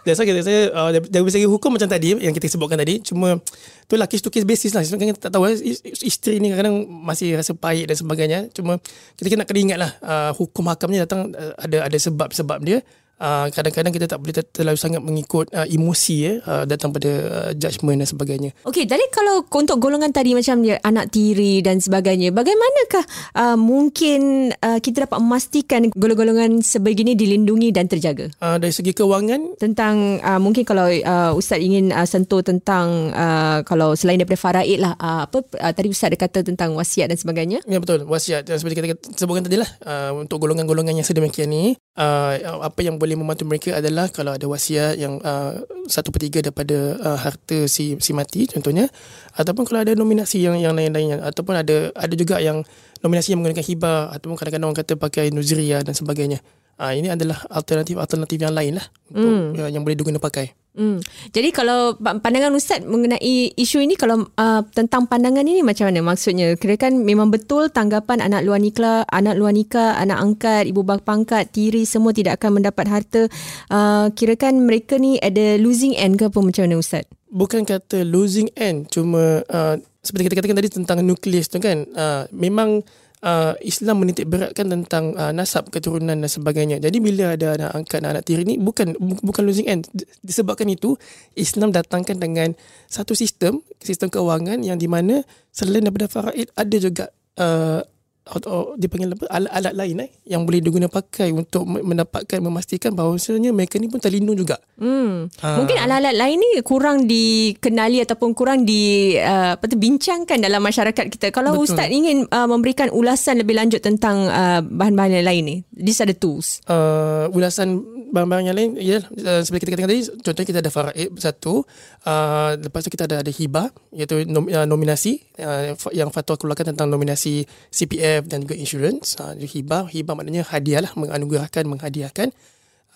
[0.06, 3.40] That's why kita, saya uh, dari segi hukum macam tadi yang kita sebutkan tadi cuma
[3.88, 5.56] tu lah case to case basis lah sebenarnya kita tak tahu eh,
[6.04, 8.76] isteri ni kadang-kadang masih rasa pahit dan sebagainya cuma
[9.16, 13.46] kita kena kena ingat lah uh, hukum hakamnya datang uh, ada ada sebab-sebab dia Uh,
[13.54, 18.02] kadang-kadang kita tak boleh terlalu sangat mengikut uh, emosi ya uh, datang pada uh, judgement
[18.02, 18.50] dan sebagainya.
[18.66, 23.04] Okey, jadi kalau untuk golongan tadi macam dia anak tiri dan sebagainya, bagaimanakah
[23.38, 28.34] uh, mungkin uh, kita dapat memastikan golongan-golongan sebegini dilindungi dan terjaga?
[28.42, 33.62] Uh, dari segi kewangan tentang uh, mungkin kalau uh, ustaz ingin uh, sentuh tentang uh,
[33.62, 37.18] kalau selain daripada faraid lah uh, apa uh, tadi ustaz ada kata tentang wasiat dan
[37.18, 37.62] sebagainya.
[37.70, 41.78] Ya betul, wasiat dan seperti kita sebutkan tadi lah uh, untuk golongan-golongan yang sedemikian ni
[41.98, 46.38] uh, apa yang boleh membantu mereka adalah kalau ada wasiat yang uh, satu per tiga
[46.42, 48.90] daripada uh, harta si si mati contohnya
[49.38, 52.62] ataupun kalau ada nominasi yang yang lain-lainnya ataupun ada ada juga yang
[53.04, 56.40] nominasi yang menggunakan hibah ataupun kadang-kadang orang kata pakai nuzriyah dan sebagainya.
[56.74, 59.70] Uh, ini adalah alternatif-alternatif yang lain lah untuk mm.
[59.70, 60.64] yang boleh diguna pakai.
[60.74, 60.98] Hmm.
[61.30, 66.58] Jadi kalau pandangan Ustaz mengenai isu ini kalau uh, tentang pandangan ini macam mana maksudnya?
[66.58, 71.06] Kira kan memang betul tanggapan anak luar nikah, anak luar nikah, anak angkat, ibu bapa
[71.06, 73.30] pangkat, tiri semua tidak akan mendapat harta.
[73.70, 77.06] Uh, kira kan mereka ni ada losing end ke apa macam mana Ustaz?
[77.30, 81.86] Bukan kata losing end, cuma uh, seperti kita katakan tadi tentang nukleus tu kan.
[81.94, 82.82] Uh, memang
[83.24, 86.78] uh, Islam menitik beratkan tentang uh, nasab keturunan dan sebagainya.
[86.78, 89.88] Jadi bila ada anak angkat dan anak tiri ni bukan bukan losing end.
[90.20, 90.94] Disebabkan itu
[91.34, 92.52] Islam datangkan dengan
[92.86, 97.04] satu sistem sistem keuangan yang di mana selain daripada faraid ada juga
[97.40, 97.80] uh,
[98.24, 103.52] atau dipanggil apa alat-alat lain eh yang boleh digunakan pakai untuk mendapatkan memastikan bahawa sebenarnya
[103.52, 104.56] mereka ni pun terlindung juga.
[104.80, 105.28] Hmm.
[105.44, 105.60] Ha.
[105.60, 111.04] Mungkin alat-alat lain ni kurang dikenali ataupun kurang di uh, apa tu bincangkan dalam masyarakat
[111.12, 111.28] kita.
[111.36, 111.76] Kalau Betul.
[111.76, 115.56] ustaz ingin uh, memberikan ulasan lebih lanjut tentang uh, bahan-bahan yang lain ni.
[115.76, 116.64] These are the tools.
[116.64, 117.84] Uh, ulasan
[118.14, 121.66] bahan-bahan yang lain ya uh, seperti kita katakan tadi contohnya kita ada faraid satu
[122.06, 126.70] uh, lepas tu kita ada ada hibah iaitu nom, uh, nominasi uh, yang fatwa keluarkan
[126.70, 127.42] tentang nominasi
[127.74, 129.16] CPF CPF dan juga insurance.
[129.16, 132.28] Uh, hibah, hibah maknanya hadiah lah, menganugerahkan, menghadiahkan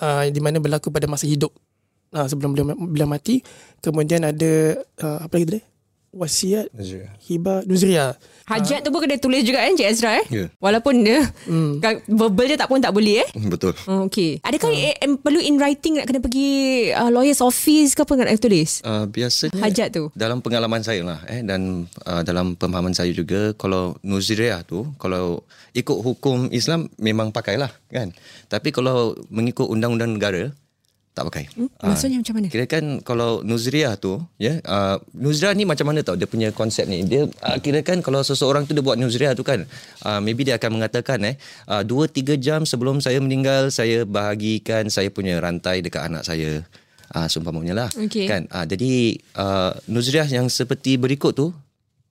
[0.05, 1.51] uh, di mana berlaku pada masa hidup
[2.13, 3.41] uh, sebelum beliau, beliau mati.
[3.81, 5.61] Kemudian ada uh, apa lagi tadi?
[6.19, 6.67] Wasiat
[7.31, 8.19] hibah nuzriah.
[8.49, 10.27] Hajat tu pun kena tulis juga kan Cik Ezra eh?
[10.33, 10.45] Ya.
[10.57, 11.85] Walaupun dia hmm.
[12.09, 13.29] verbal dia tak pun tak boleh eh?
[13.45, 13.77] Betul.
[13.85, 14.41] Oh, okay.
[14.41, 14.89] Adakah uh.
[14.89, 16.49] eh, perlu in writing nak kena pergi
[16.97, 18.81] uh, lawyer's office ke apa nak tulis?
[18.81, 20.09] Uh, biasanya Hajat tu.
[20.17, 25.45] dalam pengalaman saya lah eh dan uh, dalam pemahaman saya juga kalau nuzriah tu kalau
[25.77, 28.11] ikut hukum Islam memang pakailah kan
[28.49, 30.51] tapi kalau mengikut undang-undang negara
[31.19, 31.45] tak pakai.
[31.59, 31.67] Hmm?
[31.83, 32.47] Maksudnya macam mana?
[32.47, 36.87] Kira kan kalau nuzriah tu ya uh, nuzriah ni macam mana tau dia punya konsep
[36.87, 39.67] ni dia uh, kira kan kalau seseorang tu dia buat nuzriah tu kan
[40.07, 41.35] uh, maybe dia akan mengatakan eh
[41.67, 46.63] uh, 2 3 jam sebelum saya meninggal saya bahagikan saya punya rantai dekat anak saya
[47.19, 48.31] uh, seumpamanya lah Okey.
[48.31, 51.51] kan uh, jadi uh, nuzriah yang seperti berikut tu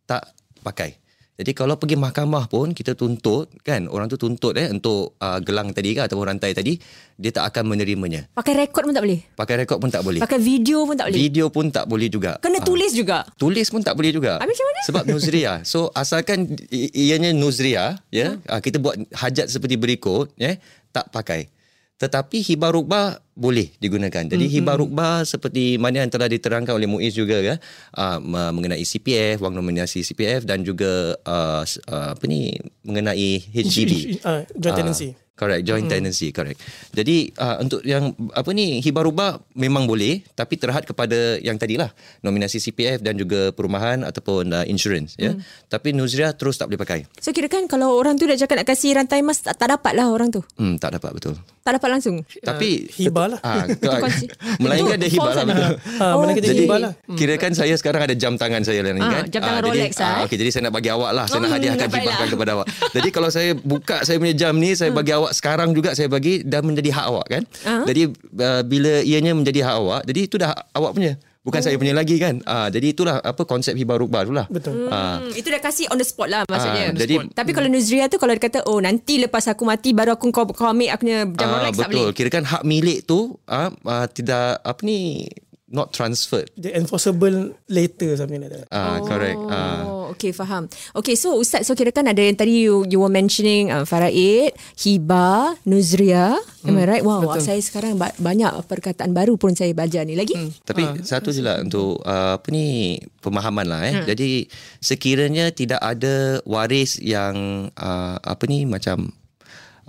[0.04, 0.36] tak
[0.68, 1.00] pakai
[1.38, 5.70] jadi kalau pergi mahkamah pun kita tuntut kan orang tu tuntut eh untuk uh, gelang
[5.70, 6.82] tadi kan ataupun rantai tadi
[7.14, 9.22] dia tak akan menerimanya Pakai rekod pun tak boleh?
[9.34, 11.18] pakai rekod pun tak boleh Pakai video pun tak boleh?
[11.20, 12.32] Video pun tak boleh juga.
[12.38, 12.66] Kena Ah.
[12.66, 13.18] tulis juga?
[13.38, 14.38] Tulis pun tak boleh juga.
[14.38, 14.82] Habis macam mana?
[14.84, 15.58] Sebab nuzriah.
[15.68, 18.58] So asalkan i- ianya nuzriah, ya, Ha?
[18.58, 20.58] ah, kita buat hajat seperti berikut, ya,
[20.90, 21.50] tak pakai.
[21.98, 24.22] Tetapi hibah rukbah boleh digunakan.
[24.22, 27.58] Jadi Hmm, hibah rukbah seperti mana yang telah diterangkan oleh Muiz juga ya,
[27.98, 28.18] uh,
[28.54, 32.54] mengenai CPF, wang nominasi CPF dan juga uh, uh, apa ni
[32.86, 34.22] mengenai HDB.
[34.22, 35.14] Uh, joint tenancy.
[35.14, 36.58] Ah, correct, joint tenancy, correct.
[36.90, 41.94] Jadi uh, untuk yang apa ni hibah rubah memang boleh tapi terhad kepada yang tadilah
[42.20, 45.38] nominasi CPF dan juga perumahan ataupun uh, insurance ya.
[45.64, 47.06] Tapi nuzriah terus tak boleh pakai.
[47.18, 49.94] So kira kan kalau orang tu dah cakap nak kasih rantai emas tak, tak dapat
[49.94, 50.42] lah orang tu.
[50.56, 51.38] Hmm tak dapat betul.
[51.62, 52.24] Tak dapat langsung.
[52.40, 53.40] Tapi hibah lah.
[53.44, 54.32] Ah, kunci.
[54.58, 55.68] Melainkan Itu dia hibah lah betul.
[55.98, 56.92] Ah, mana kita Jadi hibah lah.
[57.14, 59.24] kira kan saya sekarang ada jam tangan saya lah ni Ah, kan.
[59.28, 60.24] jam tangan jadi, Rolex lah, eh.
[60.24, 61.26] Okey jadi saya nak bagi awak lah.
[61.28, 62.68] Saya nak Hmm, hadiahkan hibahkan kepada awak.
[62.90, 66.42] Jadi kalau saya buka saya punya jam ni saya bagi awak sekarang juga saya bagi
[66.42, 67.44] dah menjadi hak awak kan.
[67.64, 67.84] Ah.
[67.84, 68.02] Jadi
[68.36, 71.14] uh, bila ianya menjadi hak awak jadi itu dah awak punya.
[71.42, 72.44] Bukan saya punya lagi kan.
[72.44, 74.44] Ah jadi itulah apa konsep hibah rukbah tu lah.
[74.48, 74.92] Betul.
[74.92, 76.92] Ah Hmm, itu dah kasih on the spot lah maksudnya.
[76.92, 80.12] Ah, jadi- Tapi kalau Nuzria tu kalau dia kata oh nanti lepas aku mati baru
[80.12, 81.96] aku kau, kau ambil aku punya jam Ah, Rolex tak betul.
[82.04, 82.12] boleh.
[82.12, 85.24] Kira kan hak milik tu ah, ah, tidak apa ni
[85.68, 86.48] not transferred.
[86.56, 88.66] The enforceable later something like that.
[88.72, 89.40] Ah correct.
[89.52, 90.72] Ah Oh, okay, faham.
[90.96, 94.56] Okay, so Ustaz, so kira kan ada yang tadi you, you were mentioning uh, Faraid,
[94.80, 96.40] Hiba, Nuzria.
[96.64, 97.04] Am I right?
[97.04, 97.44] Wow, betul.
[97.44, 100.36] saya sekarang ba- banyak perkataan baru pun saya belajar ni lagi.
[100.64, 103.94] Tapi satu je lah untuk uh, apa ni pemahaman lah eh.
[104.00, 104.06] Hmm.
[104.08, 104.48] Jadi
[104.80, 109.12] sekiranya tidak ada waris yang uh, apa ni macam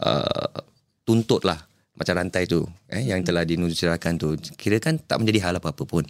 [0.02, 0.50] uh,
[1.06, 1.67] tuntut lah
[1.98, 6.06] macam rantai tu eh yang telah dinuzirakan tu kira kan tak menjadi hal apa-apa pun.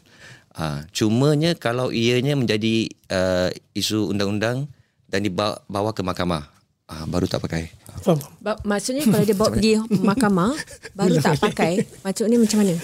[0.59, 4.69] Uh, cumanya kalau ianya menjadi uh, isu undang-undang
[5.09, 6.51] dan dibawa bawa ke mahkamah
[6.89, 7.73] uh, baru tak pakai.
[8.01, 8.19] Faham?
[8.41, 9.73] Ba- maksudnya kalau dia bawa pergi
[10.09, 10.53] mahkamah,
[10.97, 11.85] baru tak pakai.
[12.03, 12.75] Maksudnya macam mana?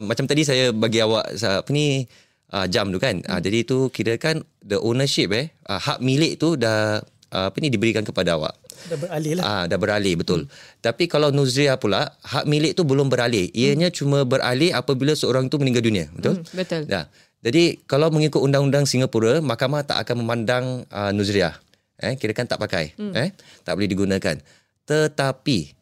[0.00, 2.08] Macam tadi saya bagi awak apa ni
[2.52, 3.20] uh, jam tu kan.
[3.24, 7.70] Uh, jadi tu kira kan the ownership eh uh, hak milik tu dah apa ni
[7.70, 8.58] diberikan kepada awak.
[8.90, 9.44] Dah beralih lah.
[9.46, 10.50] Ah dah beralih betul.
[10.82, 13.48] Tapi kalau nuzriah pula hak milik tu belum beralih.
[13.54, 16.42] Ianya cuma beralih apabila seorang tu meninggal dunia, betul?
[16.42, 16.82] Hmm, betul.
[16.90, 17.06] Ya.
[17.40, 21.56] Jadi kalau mengikut undang-undang Singapura, mahkamah tak akan memandang uh, nuzriah.
[22.00, 23.12] Eh kira kan tak pakai, hmm.
[23.16, 23.32] eh
[23.64, 24.36] tak boleh digunakan.
[24.84, 25.79] Tetapi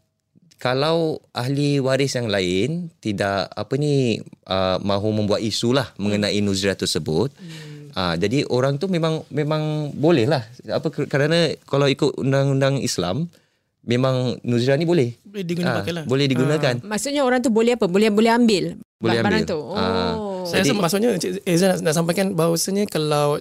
[0.58, 4.18] kalau ahli waris yang lain tidak apa ni
[4.50, 7.30] uh, mahu membuat isu lah mengenai nuzriah tersebut.
[7.38, 7.94] Hmm.
[7.94, 10.42] Uh, jadi orang tu memang memang boleh lah.
[10.66, 13.30] Apa kerana kalau ikut undang-undang Islam
[13.86, 15.14] memang nuzriah ni boleh.
[15.22, 16.04] Boleh digunakan pakai lah.
[16.04, 16.74] Boleh digunakan.
[16.82, 17.86] Maksudnya orang tu boleh apa?
[17.86, 18.64] Boleh boleh ambil
[18.98, 19.52] Boleh barang ambil.
[19.54, 19.58] tu.
[19.62, 19.78] Oh.
[19.78, 20.14] Ah.
[20.44, 23.38] Saya Jadi- rasa maksudnya Encik Ezra nak, nak sampaikan bahawasanya kalau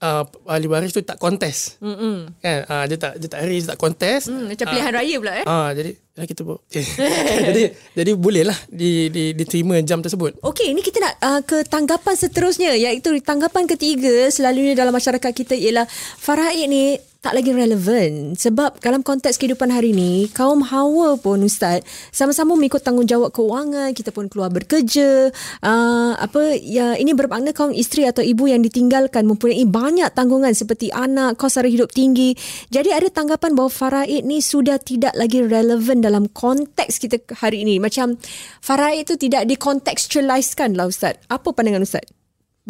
[0.00, 1.76] uh, ahli waris tu tak kontes.
[1.78, 2.32] Mm-mm.
[2.40, 2.58] Kan?
[2.66, 4.26] Uh, dia tak dia tak raise, tak kontes.
[4.26, 5.46] Hmm, macam pilihan raya pula eh.
[5.46, 6.60] Ah, jadi ya kita bu-
[7.48, 7.62] jadi
[7.94, 10.40] jadi bolehlah di, di diterima jam tersebut.
[10.42, 15.54] Okey, ini kita nak uh, ke tanggapan seterusnya iaitu tanggapan ketiga selalunya dalam masyarakat kita
[15.54, 15.86] ialah
[16.16, 18.32] faraid ni tak lagi relevan.
[18.32, 24.08] Sebab dalam konteks kehidupan hari ini kaum hawa pun ustaz sama-sama mengikut tanggungjawab keuangan kita
[24.08, 25.28] pun keluar bekerja
[25.60, 30.88] uh, apa ya ini bermakna kaum isteri atau ibu yang ditinggalkan mempunyai banyak tanggungan seperti
[30.90, 32.32] anak kos sara hidup tinggi.
[32.72, 37.76] Jadi ada tanggapan bahawa faraid ni sudah tidak lagi relevan dalam konteks kita hari ini
[37.76, 38.16] macam
[38.64, 41.20] faraid itu tidak dikontekstualiskan lah ustaz.
[41.28, 42.19] Apa pandangan ustaz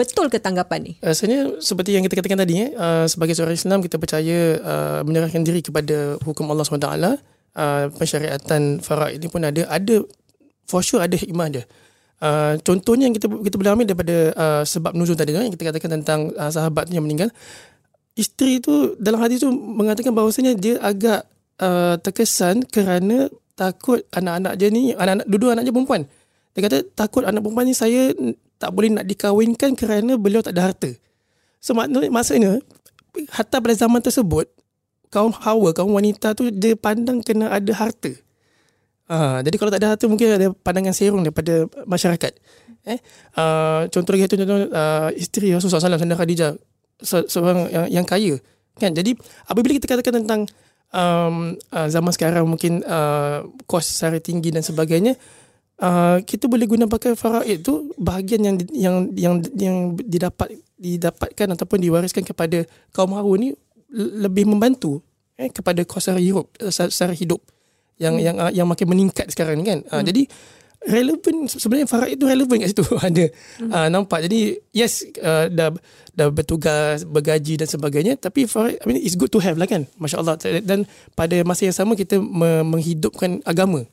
[0.01, 3.85] betul ke tanggapan ni Rasanya seperti yang kita katakan tadi eh, uh, sebagai seorang Islam
[3.85, 6.89] kita percaya uh, menyerahkan diri kepada hukum Allah SWT.
[7.51, 10.07] Uh, pensyariatan faraid ini pun ada ada
[10.65, 11.67] for sure ada hikmah dia.
[12.21, 15.73] Uh, contohnya yang kita kita boleh ambil daripada uh, sebab nuzul tadi tu, yang kita
[15.75, 17.29] katakan tentang uh, sahabat yang meninggal.
[18.15, 21.27] Isteri tu dalam hadis tu mengatakan bahawasanya dia agak
[21.59, 26.03] uh, terkesan kerana takut anak-anak dia ni anak-anak dua-dua anak dia perempuan.
[26.55, 28.13] Dia kata takut anak perempuan ni saya
[28.61, 30.93] tak boleh nak dikahwinkan kerana beliau tak ada harta.
[31.65, 32.61] So maksudnya
[33.33, 34.53] hatta pada zaman tersebut
[35.09, 38.13] kaum Hawa, kaum wanita tu dia pandang kena ada harta.
[39.11, 42.33] Ha, jadi kalau tak ada harta mungkin ada pandangan serong daripada masyarakat.
[42.81, 42.97] Eh,
[43.37, 46.57] uh, contoh lagi tu contoh uh, isteri Rasulullah SAW Sandra Khadijah
[46.97, 48.41] se- seorang yang, yang kaya
[48.81, 48.95] kan.
[48.97, 50.41] Jadi apabila kita katakan tentang
[50.95, 55.19] um, uh, zaman sekarang mungkin uh, kos secara tinggi dan sebagainya
[55.81, 61.79] uh, kita boleh guna pakai faraid tu bahagian yang yang yang yang didapat didapatkan ataupun
[61.81, 63.53] diwariskan kepada kaum Hawa ni
[63.93, 65.03] lebih membantu
[65.37, 67.43] eh, kepada kos secara hidup secara hidup
[68.01, 68.25] yang hmm.
[68.25, 69.85] yang uh, yang makin meningkat sekarang ni kan.
[69.93, 70.25] Uh, Jadi
[70.81, 73.29] relevan sebenarnya faraid tu relevan kat situ ada
[73.61, 73.69] hmm.
[73.69, 75.77] uh, nampak jadi yes uh, dah
[76.17, 79.85] dah bertugas bergaji dan sebagainya tapi faraid I mean it's good to have lah kan
[80.01, 83.85] masya-Allah dan pada masa yang sama kita me- menghidupkan agama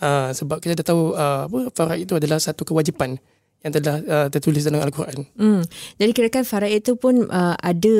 [0.00, 3.20] uh, sebab kita dah tahu uh, apa faraid itu adalah satu kewajipan
[3.66, 5.26] yang telah uh, tertulis dalam al-Quran.
[5.34, 5.66] Hmm.
[5.98, 7.96] Jadi kirakan faraid itu pun uh, ada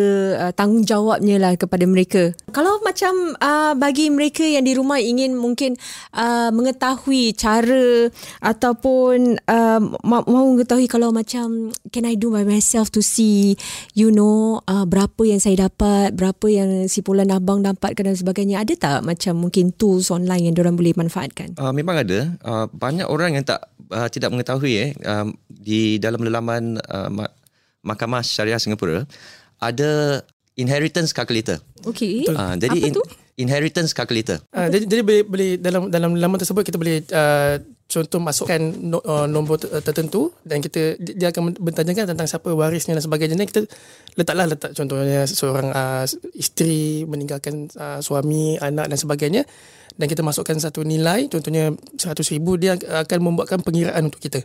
[0.47, 2.31] uh, tanggungjawabnya lah kepada mereka.
[2.55, 5.75] Kalau macam uh, bagi mereka yang di rumah ingin mungkin
[6.15, 8.07] uh, mengetahui cara
[8.39, 13.59] ataupun uh, ma- mahu mengetahui kalau macam can I do by myself to see
[13.99, 18.63] you know uh, berapa yang saya dapat, berapa yang si Pulan Abang dapatkan dan sebagainya.
[18.63, 21.59] Ada tak macam mungkin tools online yang diorang boleh manfaatkan?
[21.59, 22.39] Uh, memang ada.
[22.47, 27.09] Uh, banyak orang yang tak uh, tidak mengetahui eh um, di dalam lelaman uh,
[27.87, 29.09] Mahkamah Syariah Singapura
[29.57, 30.21] ada
[30.57, 31.61] inheritance calculator.
[31.88, 32.29] Okey.
[32.29, 33.05] Uh, jadi Apa in, tu?
[33.37, 34.40] inheritance calculator.
[34.53, 38.99] Uh, jadi jadi boleh boleh dalam dalam laman tersebut kita boleh uh, contoh masukkan no,
[39.05, 43.37] uh, nombor tertentu dan kita dia akan bertanyakan tentang siapa warisnya dan sebagainya.
[43.38, 43.62] Dan kita
[44.19, 49.42] letaklah letak contohnya seorang uh, isteri meninggalkan uh, suami, anak dan sebagainya
[49.97, 54.45] dan kita masukkan satu nilai contohnya 100 ribu dia akan membuatkan pengiraan untuk kita.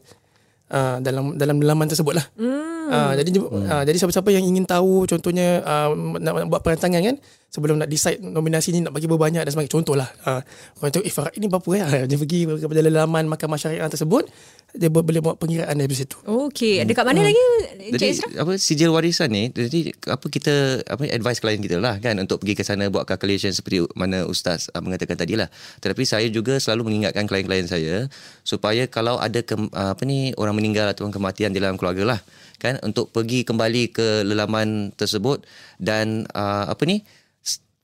[0.71, 2.25] Uh, dalam dalam laman tersebut lah.
[2.39, 2.87] Hmm.
[2.87, 3.67] Uh, jadi hmm.
[3.67, 7.15] uh, jadi siapa-siapa yang ingin tahu contohnya uh, nak, nak buat perancangan kan
[7.51, 10.39] sebelum nak decide nominasi ni nak bagi berapa banyak dan sebagainya contohlah uh,
[10.79, 14.31] orang tu Ifrat ini berapa ya dia pergi kepada laman mahkamah syariah tersebut
[14.71, 16.15] dia boleh buat pengiraan dari situ.
[16.23, 17.27] Okey, dekat mana hmm.
[17.27, 17.43] lagi
[17.91, 18.27] Encik Jadi Isra?
[18.39, 22.55] apa sijil warisan ni jadi apa kita apa advice klien kita lah kan untuk pergi
[22.55, 25.51] ke sana buat calculation seperti mana ustaz uh, mengatakan tadi lah.
[25.83, 28.07] Tetapi saya juga selalu mengingatkan klien-klien saya
[28.47, 32.19] supaya kalau ada ke, uh, apa ni orang meninggal atau kematian di dalam keluarga lah
[32.61, 35.43] kan untuk pergi kembali ke lelaman tersebut
[35.81, 37.03] dan uh, apa ni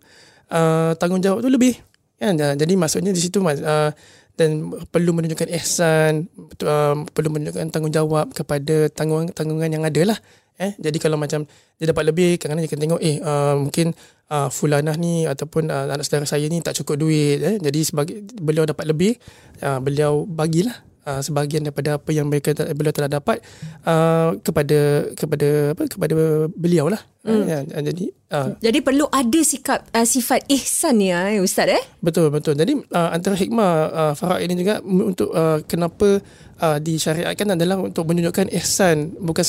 [0.49, 1.77] uh, tanggungjawab tu lebih.
[2.17, 2.33] Kan?
[2.41, 3.93] Uh, jadi maksudnya di situ uh,
[4.33, 4.49] dan
[4.89, 6.25] perlu menunjukkan ihsan,
[6.65, 10.19] uh, perlu menunjukkan tanggungjawab kepada tanggungan-tanggungan yang ada lah.
[10.61, 13.87] Eh, jadi kalau macam dia dapat lebih, kadang-kadang dia akan tengok eh uh, mungkin
[14.33, 17.55] uh, fulanah ni ataupun uh, anak saudara saya ni tak cukup duit eh.
[17.61, 19.17] jadi sebagai beliau dapat lebih
[19.61, 20.73] uh, beliau bagilah
[21.05, 23.39] uh, sebahagian daripada apa yang mereka beliau telah dapat
[23.83, 26.15] uh, kepada kepada apa kepada
[26.51, 27.01] beliau lah.
[27.23, 27.47] Hmm.
[27.47, 31.83] uh, ya, jadi uh, jadi perlu ada sikap uh, sifat ihsan ni uh, ustaz eh?
[32.03, 32.59] Betul betul.
[32.59, 36.19] Jadi uh, antara hikmah uh, faraid ini juga untuk uh, kenapa
[36.59, 39.15] uh, disyariatkan adalah untuk menunjukkan ihsan.
[39.19, 39.43] Bukan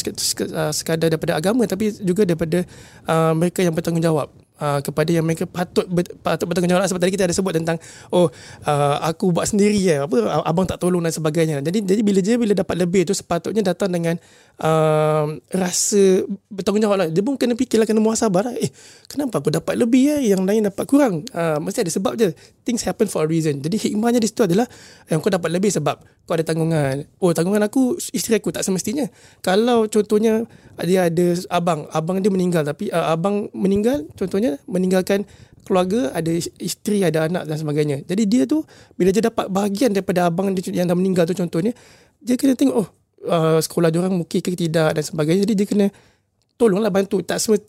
[0.71, 2.63] sekadar daripada agama tapi juga daripada
[3.11, 7.27] uh, mereka yang bertanggungjawab uh, kepada yang mereka patut ber, patut bertanggungjawab sebab tadi kita
[7.27, 7.77] ada sebut tentang
[8.15, 8.31] oh
[8.67, 11.59] uh, aku buat sendiri ya apa abang tak tolong dan sebagainya.
[11.65, 14.15] Jadi jadi bila dia bila dapat lebih tu sepatutnya datang dengan
[14.63, 17.09] uh, rasa bertanggungjawab lah.
[17.11, 18.55] Dia pun kena fikirlah kena muhasabah lah.
[18.59, 18.71] Eh
[19.11, 21.27] kenapa aku dapat lebih ya yang lain dapat kurang?
[21.35, 22.31] Uh, mesti ada sebab je.
[22.65, 23.61] Things happen for a reason.
[23.61, 24.65] Jadi hikmahnya di situ adalah
[25.11, 27.05] yang kau dapat lebih sebab kau ada tanggungan.
[27.21, 29.05] Oh tanggungan aku isteri aku tak semestinya.
[29.45, 30.49] Kalau contohnya
[30.81, 35.29] dia ada abang, abang dia meninggal tapi uh, abang meninggal contohnya meninggalkan
[35.65, 36.29] keluarga, ada
[36.61, 38.05] isteri, ada anak dan sebagainya.
[38.05, 38.65] Jadi dia tu
[38.97, 41.73] bila dia dapat bahagian daripada abang dia yang dah meninggal tu contohnya,
[42.21, 42.89] dia kena tengok oh
[43.29, 45.49] uh, sekolah dia orang mungkin ke tidak dan sebagainya.
[45.49, 45.87] Jadi dia kena
[46.57, 47.61] tolonglah bantu tak semua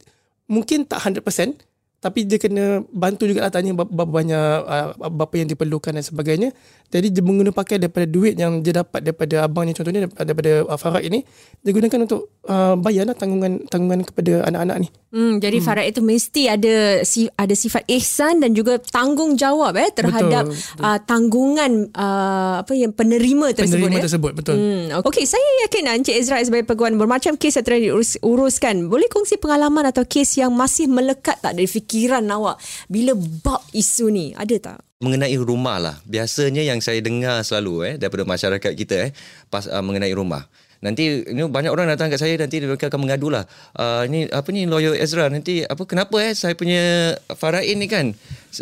[0.46, 1.75] mungkin tak 100%
[2.06, 6.54] tapi dia kena bantu juga lah tanya berapa banyak uh, berapa yang diperlukan dan sebagainya.
[6.94, 11.26] Jadi dia menggunakan daripada duit yang dia dapat daripada abangnya contohnya daripada uh, Farad ini
[11.66, 15.66] dia gunakan untuk uh, bayarlah tanggungan tanggungan kepada anak-anak ni Hmm, jadi hmm.
[15.66, 20.84] Farad itu mesti ada si, ada sifat ihsan dan juga tanggungjawab eh terhadap betul, betul.
[20.84, 24.04] Uh, tanggungan uh, apa yang penerima tersebut penerima ya.
[24.12, 24.56] tersebut betul.
[24.60, 28.92] Hmm, okey, saya yakin Encik Ezra sebagai peguam bermacam kes yang telah diuruskan.
[28.92, 32.60] Boleh kongsi pengalaman atau kes yang masih melekat tak dari fikiran awak
[32.92, 34.36] bila bab isu ni?
[34.36, 34.80] Ada tak?
[35.04, 35.96] mengenai rumah lah.
[36.08, 39.12] Biasanya yang saya dengar selalu eh daripada masyarakat kita eh
[39.54, 40.48] pas uh, mengenai rumah.
[40.86, 43.50] Nanti you know, banyak orang datang kat saya nanti mereka akan mengadu lah.
[43.74, 48.14] Uh, ni apa ni lawyer Ezra nanti apa kenapa eh saya punya Faraid ni kan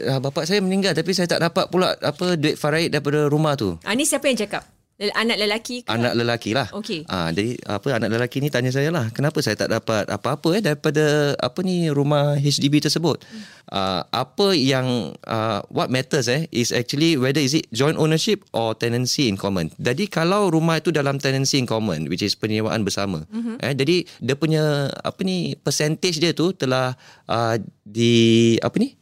[0.08, 3.76] uh, bapak saya meninggal tapi saya tak dapat pula apa duit Faraid daripada rumah tu.
[3.84, 4.73] Ah ni siapa yang cakap?
[5.02, 5.90] Anak lelaki ke?
[5.90, 6.70] Anak lelaki lah.
[6.70, 7.10] Okey.
[7.10, 10.62] Ah, jadi apa anak lelaki ni tanya saya lah, kenapa saya tak dapat apa-apa eh
[10.62, 13.26] daripada apa ni rumah HDB tersebut?
[13.26, 13.42] Hmm.
[13.74, 18.78] Ah, apa yang uh, what matters eh is actually whether is it joint ownership or
[18.78, 19.74] tenancy in common.
[19.82, 23.26] Jadi kalau rumah itu dalam tenancy in common which is penyewaan bersama.
[23.34, 23.66] Mm-hmm.
[23.66, 26.94] Eh jadi dia punya apa ni percentage dia tu telah
[27.26, 28.94] uh, di apa ni?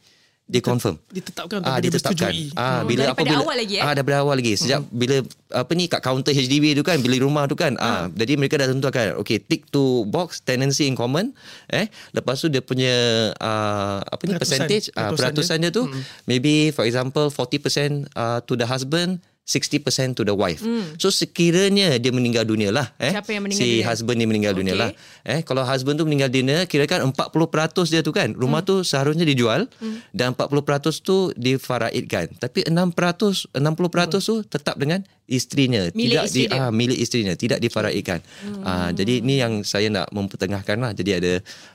[0.42, 3.82] Dia confirm ditetapkan ah ditetapkan ah bila daripada apabila awal lagi eh?
[3.82, 4.90] ah daripada awal lagi sejak hmm.
[4.90, 5.16] bila
[5.54, 8.18] apa ni kat kaunter HDB tu kan bilik rumah tu kan ah hmm.
[8.18, 11.30] jadi mereka dah tentukan okey tick to box tenancy in common
[11.70, 12.92] eh lepas tu dia punya
[13.38, 14.42] uh, apa ni Peratusan.
[14.42, 16.26] percentage ah peratusan dia, tu hmm.
[16.26, 20.62] maybe for example 40% uh, to the husband 60% to the wife.
[20.62, 20.94] Hmm.
[21.02, 23.10] So sekiranya dia meninggal dunia lah eh.
[23.10, 23.88] Siapa yang meninggal si dunia?
[23.90, 24.60] husband ni meninggal okay.
[24.62, 24.90] dunia lah.
[25.26, 28.70] Eh kalau husband tu meninggal dunia kirakan 40% dia tu kan rumah hmm.
[28.70, 30.14] tu seharusnya dijual hmm.
[30.14, 32.38] dan 40% tu difaraidkan.
[32.38, 34.06] Tapi 6% 60% hmm.
[34.22, 38.22] tu tetap dengan isterinya Milik tidak isteri di ah milik isterinya tidak difaraidkan.
[38.46, 38.62] Hmm.
[38.62, 40.94] Ah jadi ni yang saya nak mempertengahkan lah.
[40.94, 41.32] Jadi ada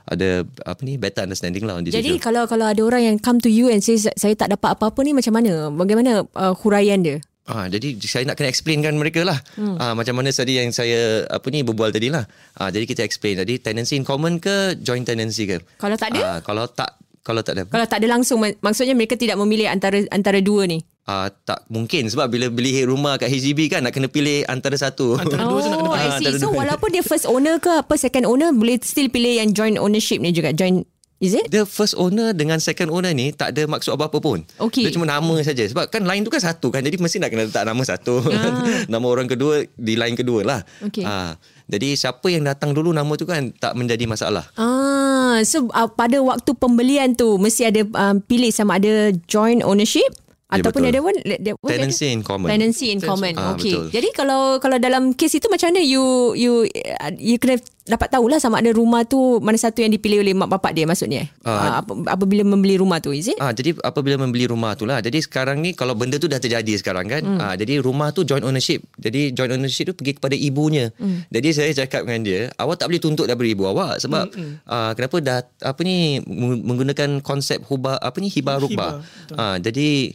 [0.08, 0.30] ada
[0.64, 2.24] apa ni better understanding lah on this Jadi issue.
[2.24, 5.12] kalau kalau ada orang yang come to you and say saya tak dapat apa-apa ni
[5.12, 5.68] macam mana?
[5.68, 7.20] Bagaimana uh, huraian dia?
[7.48, 9.40] Ah, jadi saya nak kena explainkan mereka lah.
[9.56, 9.76] Hmm.
[9.76, 12.28] Ah, macam mana tadi yang saya apa ni berbual tadi lah.
[12.54, 13.38] Ah, jadi kita explain.
[13.38, 15.64] Jadi tenancy in common ke joint tenancy ke?
[15.76, 16.20] Kalau tak ada?
[16.20, 17.64] Ah, kalau tak kalau tak ada.
[17.66, 20.84] Kalau tak ada langsung mak- maksudnya mereka tidak memilih antara antara dua ni.
[21.04, 25.16] Ah, tak mungkin sebab bila beli rumah kat HDB kan nak kena pilih antara satu.
[25.16, 26.04] Antara dua tu nak kena Oh, pilih.
[26.04, 26.36] I Ah, see.
[26.38, 26.60] So dua.
[26.62, 30.32] walaupun dia first owner ke apa second owner boleh still pilih yang joint ownership ni
[30.32, 30.84] juga joint
[31.18, 31.48] is it?
[31.48, 34.46] Dia first owner dengan second owner ni tak ada maksud apa-apa pun.
[34.60, 34.86] Okey.
[34.86, 35.64] Dia cuma nama saja.
[35.64, 36.82] Sebab kan line tu kan satu kan.
[36.82, 38.22] Jadi mesti nak kena letak nama satu.
[38.92, 40.60] nama orang kedua di line kedua lah.
[40.82, 41.02] Okey.
[41.02, 44.46] Ah, jadi siapa yang datang dulu nama tu kan tak menjadi masalah.
[44.56, 50.08] Ah, so uh, pada waktu pembelian tu mesti ada um, pilih sama ada joint ownership
[50.48, 51.12] Ya, ataupun betul.
[51.28, 52.48] ada what Tenancy dia- in common.
[52.48, 53.36] Tenancy in common.
[53.36, 53.68] Ah, Okey.
[53.68, 53.86] betul.
[53.92, 56.64] Jadi kalau kalau dalam kes itu macam mana you you
[57.04, 60.52] uh, you kena dapat tahulah sama ada rumah tu mana satu yang dipilih oleh mak
[60.52, 61.26] bapak dia maksudnya.
[61.42, 63.40] Uh, ap- apabila membeli rumah tu, is it?
[63.40, 65.00] Ah, jadi apabila membeli rumah tu lah.
[65.00, 67.24] Jadi sekarang ni kalau benda tu dah terjadi sekarang kan.
[67.24, 67.40] Hmm.
[67.40, 68.84] Ah, jadi rumah tu joint ownership.
[69.00, 70.92] Jadi joint ownership tu pergi kepada ibunya.
[71.00, 71.24] Hmm.
[71.32, 74.68] Jadi saya cakap dengan dia, awak tak boleh tuntut daripada ibu awak sebab hmm.
[74.68, 79.00] ah, kenapa dah apa ni meng- menggunakan konsep hubah apa ni hibah rubah.
[79.00, 79.36] betul.
[79.40, 80.12] Ah, jadi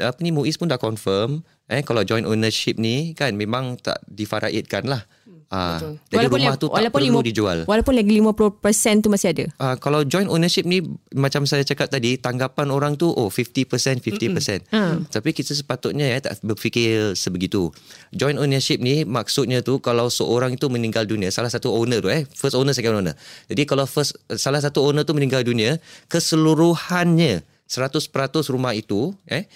[0.00, 4.84] apa ni Muiz pun dah confirm eh kalau joint ownership ni kan memang tak difaraidkan
[4.84, 5.08] lah.
[5.54, 5.78] Ah,
[6.10, 7.58] jadi rumah tu tak perlu lima- dijual.
[7.62, 9.44] Walaupun lagi 50% tu masih ada.
[9.54, 10.82] Uh, kalau joint ownership ni
[11.14, 14.66] macam saya cakap tadi tanggapan orang tu oh 50% 50%.
[14.74, 15.06] Hmm.
[15.06, 17.70] Tapi kita sepatutnya ya tak berfikir sebegitu.
[18.10, 22.26] Joint ownership ni maksudnya tu kalau seorang itu meninggal dunia salah satu owner tu eh
[22.34, 23.14] first owner second owner.
[23.46, 25.78] Jadi kalau first salah satu owner tu meninggal dunia
[26.10, 28.10] keseluruhannya 100%
[28.52, 29.48] rumah itu eh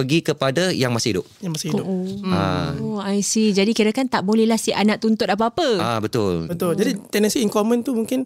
[0.00, 1.26] pergi kepada yang masih hidup.
[1.44, 1.84] Yang masih hidup.
[1.84, 2.72] Oh, Ah.
[2.80, 3.52] oh I see.
[3.52, 5.76] Jadi kira kan tak bolehlah si anak tuntut apa-apa.
[5.76, 6.48] Ah betul.
[6.48, 6.74] Betul.
[6.80, 8.24] Jadi tenancy in common tu mungkin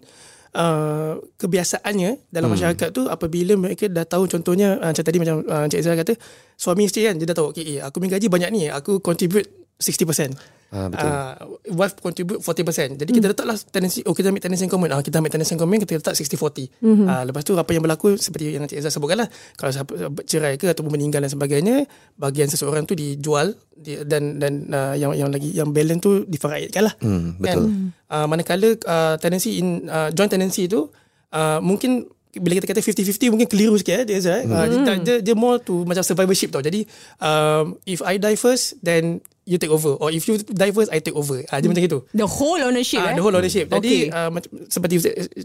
[0.55, 2.55] uh, kebiasaannya dalam hmm.
[2.55, 6.15] masyarakat tu apabila mereka dah tahu contohnya uh, macam tadi macam uh, Encik Zara kata
[6.55, 9.45] suami isteri kan dia dah tahu okay, eh, aku punya gaji banyak ni aku contribute
[9.75, 10.54] 60%.
[10.73, 11.07] Ah, betul.
[11.07, 11.33] Uh,
[11.77, 12.99] wife contribute 40%.
[12.99, 14.89] Jadi kita letaklah tenancy oh kita ambil tenancy in common.
[14.91, 16.81] Ah kita ambil tenancy in common kita letak 60-40.
[16.81, 17.07] Mm-hmm.
[17.07, 19.91] Uh, lepas tu apa yang berlaku seperti yang Encik Zara sebutkan lah kalau siapa
[20.25, 21.85] cerai ke ataupun meninggal dan sebagainya
[22.17, 26.91] bahagian seseorang tu dijual di, dan dan uh, yang yang lagi yang balance tu difaraidkan
[26.91, 26.93] lah.
[26.99, 27.69] Hmm, betul.
[27.69, 27.93] Kan?
[28.09, 30.91] Uh, manakala uh, tenancy in uh, joint tenancy tu
[31.31, 34.45] uh, mungkin bila kita kata 50-50 mungkin keliru sikit eh, dia Azhar, eh.
[34.47, 36.59] Uh, dia, dia, dia more to macam survivorship tau.
[36.59, 36.83] Jadi
[37.23, 40.99] um, if I die first then you take over or if you die first I
[40.99, 41.41] take over.
[41.53, 41.99] Ah dia macam gitu.
[42.11, 43.15] The whole ownership Ah, eh?
[43.15, 43.69] the whole ownership.
[43.69, 44.13] Jadi Okay.
[44.13, 44.93] uh, macam seperti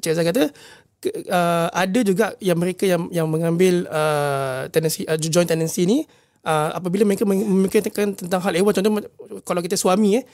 [0.01, 0.43] Cik Azhar kata
[1.29, 6.05] uh, ada juga yang mereka yang yang mengambil uh, tenancy uh, joint tenancy ni
[6.45, 9.05] uh, apabila mereka mem- memikirkan tentang hal ehwal contoh
[9.45, 10.25] kalau kita suami eh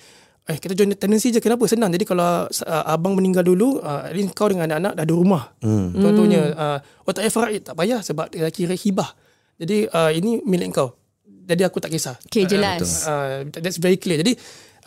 [0.47, 4.47] Eh, kita join tenancy je kenapa senang jadi kalau uh, abang meninggal dulu uh, kau
[4.47, 5.99] dengan anak-anak dah ada rumah hmm.
[5.99, 9.11] contohnya uh, oh tak payah faraid tak payah sebab dia kira hibah
[9.59, 10.95] jadi uh, ini milik kau
[11.47, 13.07] jadi aku tak kisah Okay, jelas.
[13.07, 14.18] uh, that's very clear.
[14.18, 14.34] Jadi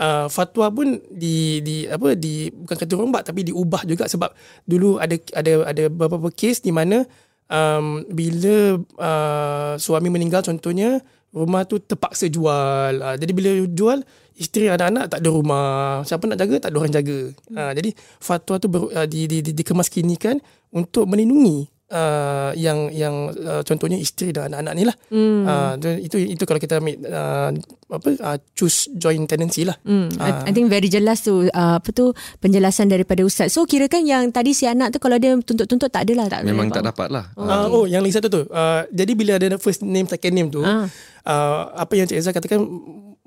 [0.03, 4.31] uh, fatwa pun di di apa di bukan kata rombak tapi diubah juga sebab
[4.67, 7.07] dulu ada ada ada beberapa kes di mana
[7.47, 10.99] um, bila uh, suami meninggal contohnya
[11.31, 12.93] rumah tu terpaksa jual.
[12.99, 14.01] Uh, jadi bila jual
[14.39, 16.01] isteri anak-anak tak ada rumah.
[16.07, 17.19] Siapa nak jaga tak ada orang jaga.
[17.53, 17.89] Uh, jadi
[18.19, 20.41] fatwa tu ber, uh, di, di, di, dikemaskinikan
[20.73, 24.95] untuk melindungi uh, yang yang uh, contohnya isteri dan anak-anak ni lah.
[25.09, 25.41] Hmm.
[25.45, 27.49] Uh, itu itu kalau kita ambil uh,
[27.89, 29.75] apa uh, choose joint tenancy lah.
[29.81, 33.49] Hmm, I, I think very jelas tu uh, apa tu penjelasan daripada ustaz.
[33.51, 36.69] So kira kan yang tadi si anak tu kalau dia tuntut-tuntut tak adalah tak Memang
[36.69, 36.89] tak apa.
[36.93, 37.25] dapat lah.
[37.33, 38.41] Oh, uh, oh yang lagi satu tu.
[38.47, 40.85] Uh, jadi bila ada first name second name tu, Ah.
[41.25, 42.61] uh, apa yang Cik Ezra katakan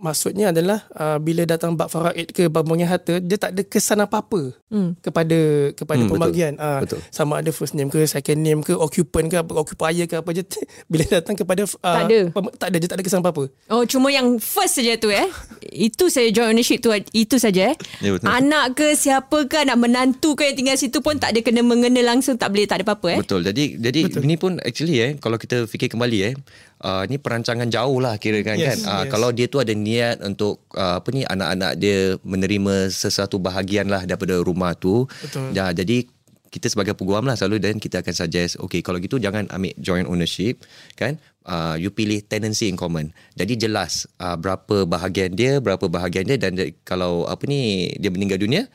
[0.02, 3.98] maksudnya adalah uh, bila datang bab faraid ke bab pembagian harta dia tak ada kesan
[3.98, 4.96] apa-apa Hmm.
[4.98, 5.36] kepada
[5.70, 6.16] kepada Hmm, betul.
[6.16, 6.52] pembagian.
[6.56, 7.04] Ah, Betul.
[7.06, 10.40] sama ada first name ke second name ke occupant ke apa occupier ke apa je
[10.90, 12.20] bila datang kepada uh, Tak ada.
[12.26, 13.52] pem- tak ada dia tak ada kesan apa-apa.
[13.68, 15.28] Oh cuma yang first saja tu eh.
[15.62, 17.76] Itu saya joint ownership tu itu saja eh.
[18.00, 18.26] Ya, betul.
[18.26, 22.00] Anak ke siapa ke anak menantu ke yang tinggal situ pun tak ada kena mengena
[22.02, 23.18] langsung tak boleh tak ada apa-apa eh.
[23.20, 23.44] Betul.
[23.44, 24.24] Jadi jadi Betul.
[24.24, 26.34] ini pun actually eh kalau kita fikir kembali eh
[26.82, 28.78] uh, ni perancangan jauh lah kira kan Yes, kan.
[28.82, 29.10] Uh, yes.
[29.10, 34.02] kalau dia tu ada niat untuk uh, apa ni anak-anak dia menerima sesuatu bahagian lah
[34.02, 35.06] daripada rumah tu.
[35.18, 35.50] Betul.
[35.52, 36.04] Ya, jadi
[36.46, 40.04] kita sebagai peguam lah selalu dan kita akan suggest okay kalau gitu jangan ambil joint
[40.04, 40.60] ownership
[40.92, 41.16] kan
[41.48, 46.36] uh, you pilih tenancy in common jadi jelas uh, berapa bahagian dia berapa bahagian dia
[46.36, 48.68] dan de- kalau apa ni dia meninggal dunia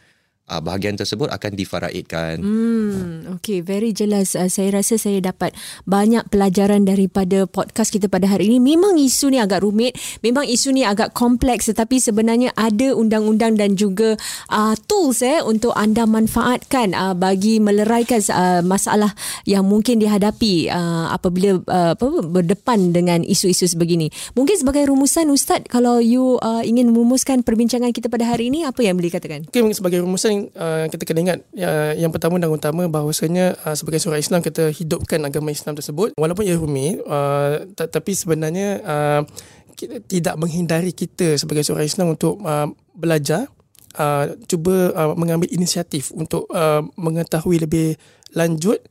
[0.48, 4.34] uh, bahagian tersebut akan difaraidkan Hmm, okay, very jelas.
[4.34, 5.52] Uh, saya rasa saya dapat
[5.84, 8.58] banyak pelajaran daripada podcast kita pada hari ini.
[8.60, 13.76] Memang isu ni agak rumit, memang isu ni agak kompleks tetapi sebenarnya ada undang-undang dan
[13.76, 14.16] juga
[14.52, 19.12] uh, tools eh untuk anda manfaatkan uh, bagi meleraikan uh, masalah
[19.43, 24.08] yang mungkin dihadapi uh, apabila uh, apa berdepan dengan isu-isu sebegini.
[24.38, 28.86] Mungkin sebagai rumusan Ustaz kalau you uh, ingin merumuskan perbincangan kita pada hari ini apa
[28.86, 29.48] yang boleh katakan?
[29.50, 33.76] Okay, mungkin sebagai rumusan uh, kita kena ingat uh, yang pertama dan utama bahawasanya uh,
[33.76, 36.14] sebagai seorang Islam kita hidupkan agama Islam tersebut.
[36.16, 39.22] Walaupun ia rumit uh, tapi sebenarnya uh,
[39.78, 43.50] kita tidak menghindari kita sebagai seorang Islam untuk uh, belajar
[43.98, 47.98] uh, cuba uh, mengambil inisiatif untuk uh, mengetahui lebih
[48.34, 48.82] lanjut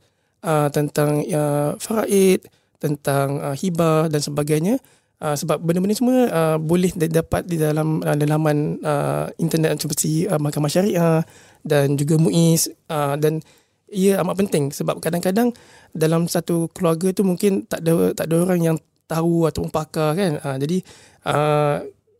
[0.43, 2.43] uh, tentang uh, faraid
[2.77, 4.77] tentang uh, hibah dan sebagainya
[5.17, 10.37] Uh, sebab benda-benda semua uh, boleh dapat di dalam uh, laman uh, internet seperti uh,
[10.37, 11.25] Mahkamah Syariah
[11.65, 13.41] dan juga MUIS uh, dan
[13.89, 15.49] ia amat penting sebab kadang-kadang
[15.89, 18.77] dalam satu keluarga tu mungkin tak ada tak ada orang yang
[19.09, 20.37] tahu ataupun pakar kan.
[20.37, 20.77] Uh, jadi
[21.25, 21.77] uh,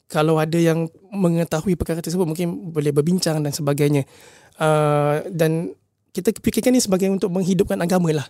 [0.10, 4.10] kalau ada yang mengetahui perkara tersebut mungkin boleh berbincang dan sebagainya.
[4.58, 5.70] Uh, dan
[6.18, 8.26] kita fikirkan ni sebagai untuk menghidupkan agama lah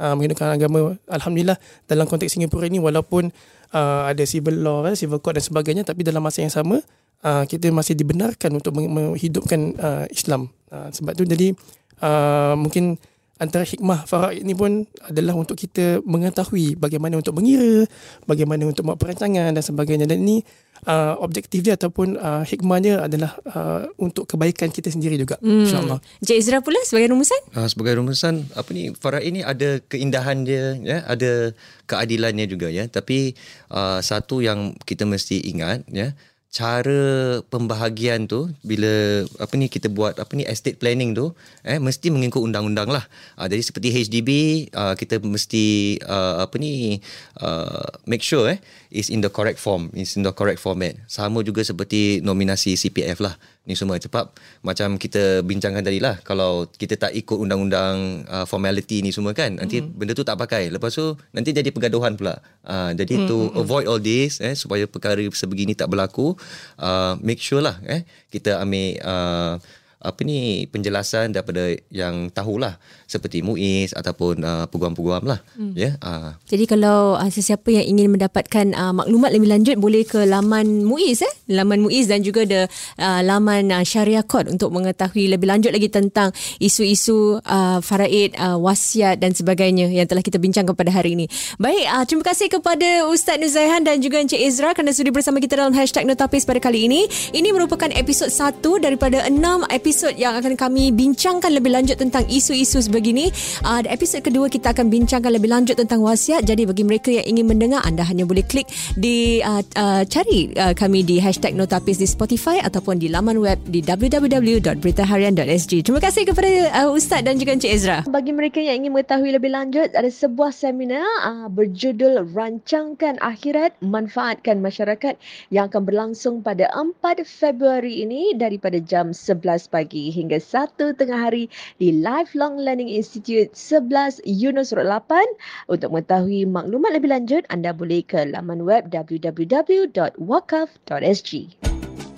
[0.00, 3.28] uh, menghidupkan agama alhamdulillah dalam konteks Singapura ini walaupun
[3.74, 6.82] uh, ada civil law eh, civil court dan sebagainya tapi dalam masa yang sama
[7.24, 10.50] uh, kita masih dibenarkan untuk meng- menghidupkan uh, Islam.
[10.70, 11.54] Uh, sebab tu jadi
[12.02, 12.96] uh, mungkin
[13.40, 17.88] antara hikmah faraid ini pun adalah untuk kita mengetahui bagaimana untuk mengira
[18.28, 20.44] bagaimana untuk buat perancangan dan sebagainya dan ini
[20.84, 25.64] uh, objektif dia ataupun uh, hikmahnya adalah uh, untuk kebaikan kita sendiri juga hmm.
[25.64, 27.40] insyaallah Encik Izra pula sebagai rumusan?
[27.56, 31.56] Uh, sebagai rumusan apa ni faraid ini ada keindahan dia ya ada
[31.88, 33.32] keadilannya juga ya tapi
[33.72, 36.12] uh, satu yang kita mesti ingat ya
[36.50, 41.30] cara pembahagian tu bila apa ni kita buat apa ni estate planning tu
[41.62, 43.06] eh mesti mengikut undang-undang lah.
[43.38, 44.30] Uh, jadi seperti HDB
[44.74, 46.98] uh, kita mesti uh, apa ni
[47.38, 48.58] uh, make sure eh
[48.90, 50.98] is in the correct form, is in the correct format.
[51.06, 53.38] Sama juga seperti nominasi CPF lah.
[53.64, 54.34] Ni semua sebab
[54.66, 59.52] macam kita bincangkan tadi lah kalau kita tak ikut undang-undang uh, formality ni semua kan
[59.52, 59.94] nanti mm.
[60.00, 63.28] benda tu tak pakai lepas tu nanti jadi pergaduhan pula uh, jadi mm.
[63.28, 66.32] to avoid all this eh supaya perkara sebegini tak berlaku
[66.80, 69.54] uh, make sure lah eh kita ambil uh,
[70.00, 75.76] apa ni penjelasan daripada yang tahulah seperti MUIS ataupun uh, peguam-peguam lah hmm.
[75.76, 76.40] ya uh.
[76.48, 81.20] Jadi kalau uh, sesiapa yang ingin mendapatkan uh, maklumat lebih lanjut boleh ke laman MUIS
[81.20, 82.64] eh laman MUIS dan juga the
[82.96, 88.56] uh, laman uh, Syariah Court untuk mengetahui lebih lanjut lagi tentang isu-isu uh, faraid uh,
[88.56, 91.28] wasiat dan sebagainya yang telah kita bincangkan pada hari ini.
[91.60, 95.60] Baik uh, terima kasih kepada Ustaz Nuzaihan dan juga Encik Ezra kerana sudi bersama kita
[95.60, 97.04] dalam hashtag Notapis pada kali ini.
[97.36, 102.78] Ini merupakan episod satu daripada enam episod yang akan kami bincangkan lebih lanjut tentang isu-isu
[102.78, 103.34] sebegini.
[103.66, 106.46] Uh, episod kedua kita akan bincangkan lebih lanjut tentang wasiat.
[106.46, 110.72] Jadi bagi mereka yang ingin mendengar, anda hanya boleh klik di uh, uh, cari uh,
[110.78, 115.72] kami di hashtag Notapis di Spotify ataupun di laman web di www.beritaharian.sg.
[115.82, 116.48] Terima kasih kepada
[116.86, 117.98] uh, Ustaz dan juga Encik Ezra.
[118.06, 124.62] Bagi mereka yang ingin mengetahui lebih lanjut, ada sebuah seminar uh, berjudul Rancangkan Akhirat, Manfaatkan
[124.62, 125.18] Masyarakat
[125.50, 131.48] yang akan berlangsung pada 4 Februari ini daripada jam 11 pagi hingga 1 tengah hari
[131.80, 135.70] di Lifelong Learning Institute 11 Yunus Road 8.
[135.72, 139.90] Untuk mengetahui maklumat lebih lanjut, anda boleh ke laman web www.wakaf.sg.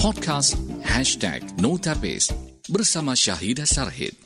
[0.02, 0.58] Podcast
[1.58, 2.30] Notapis
[2.70, 4.21] bersama Syahidah Sarhid.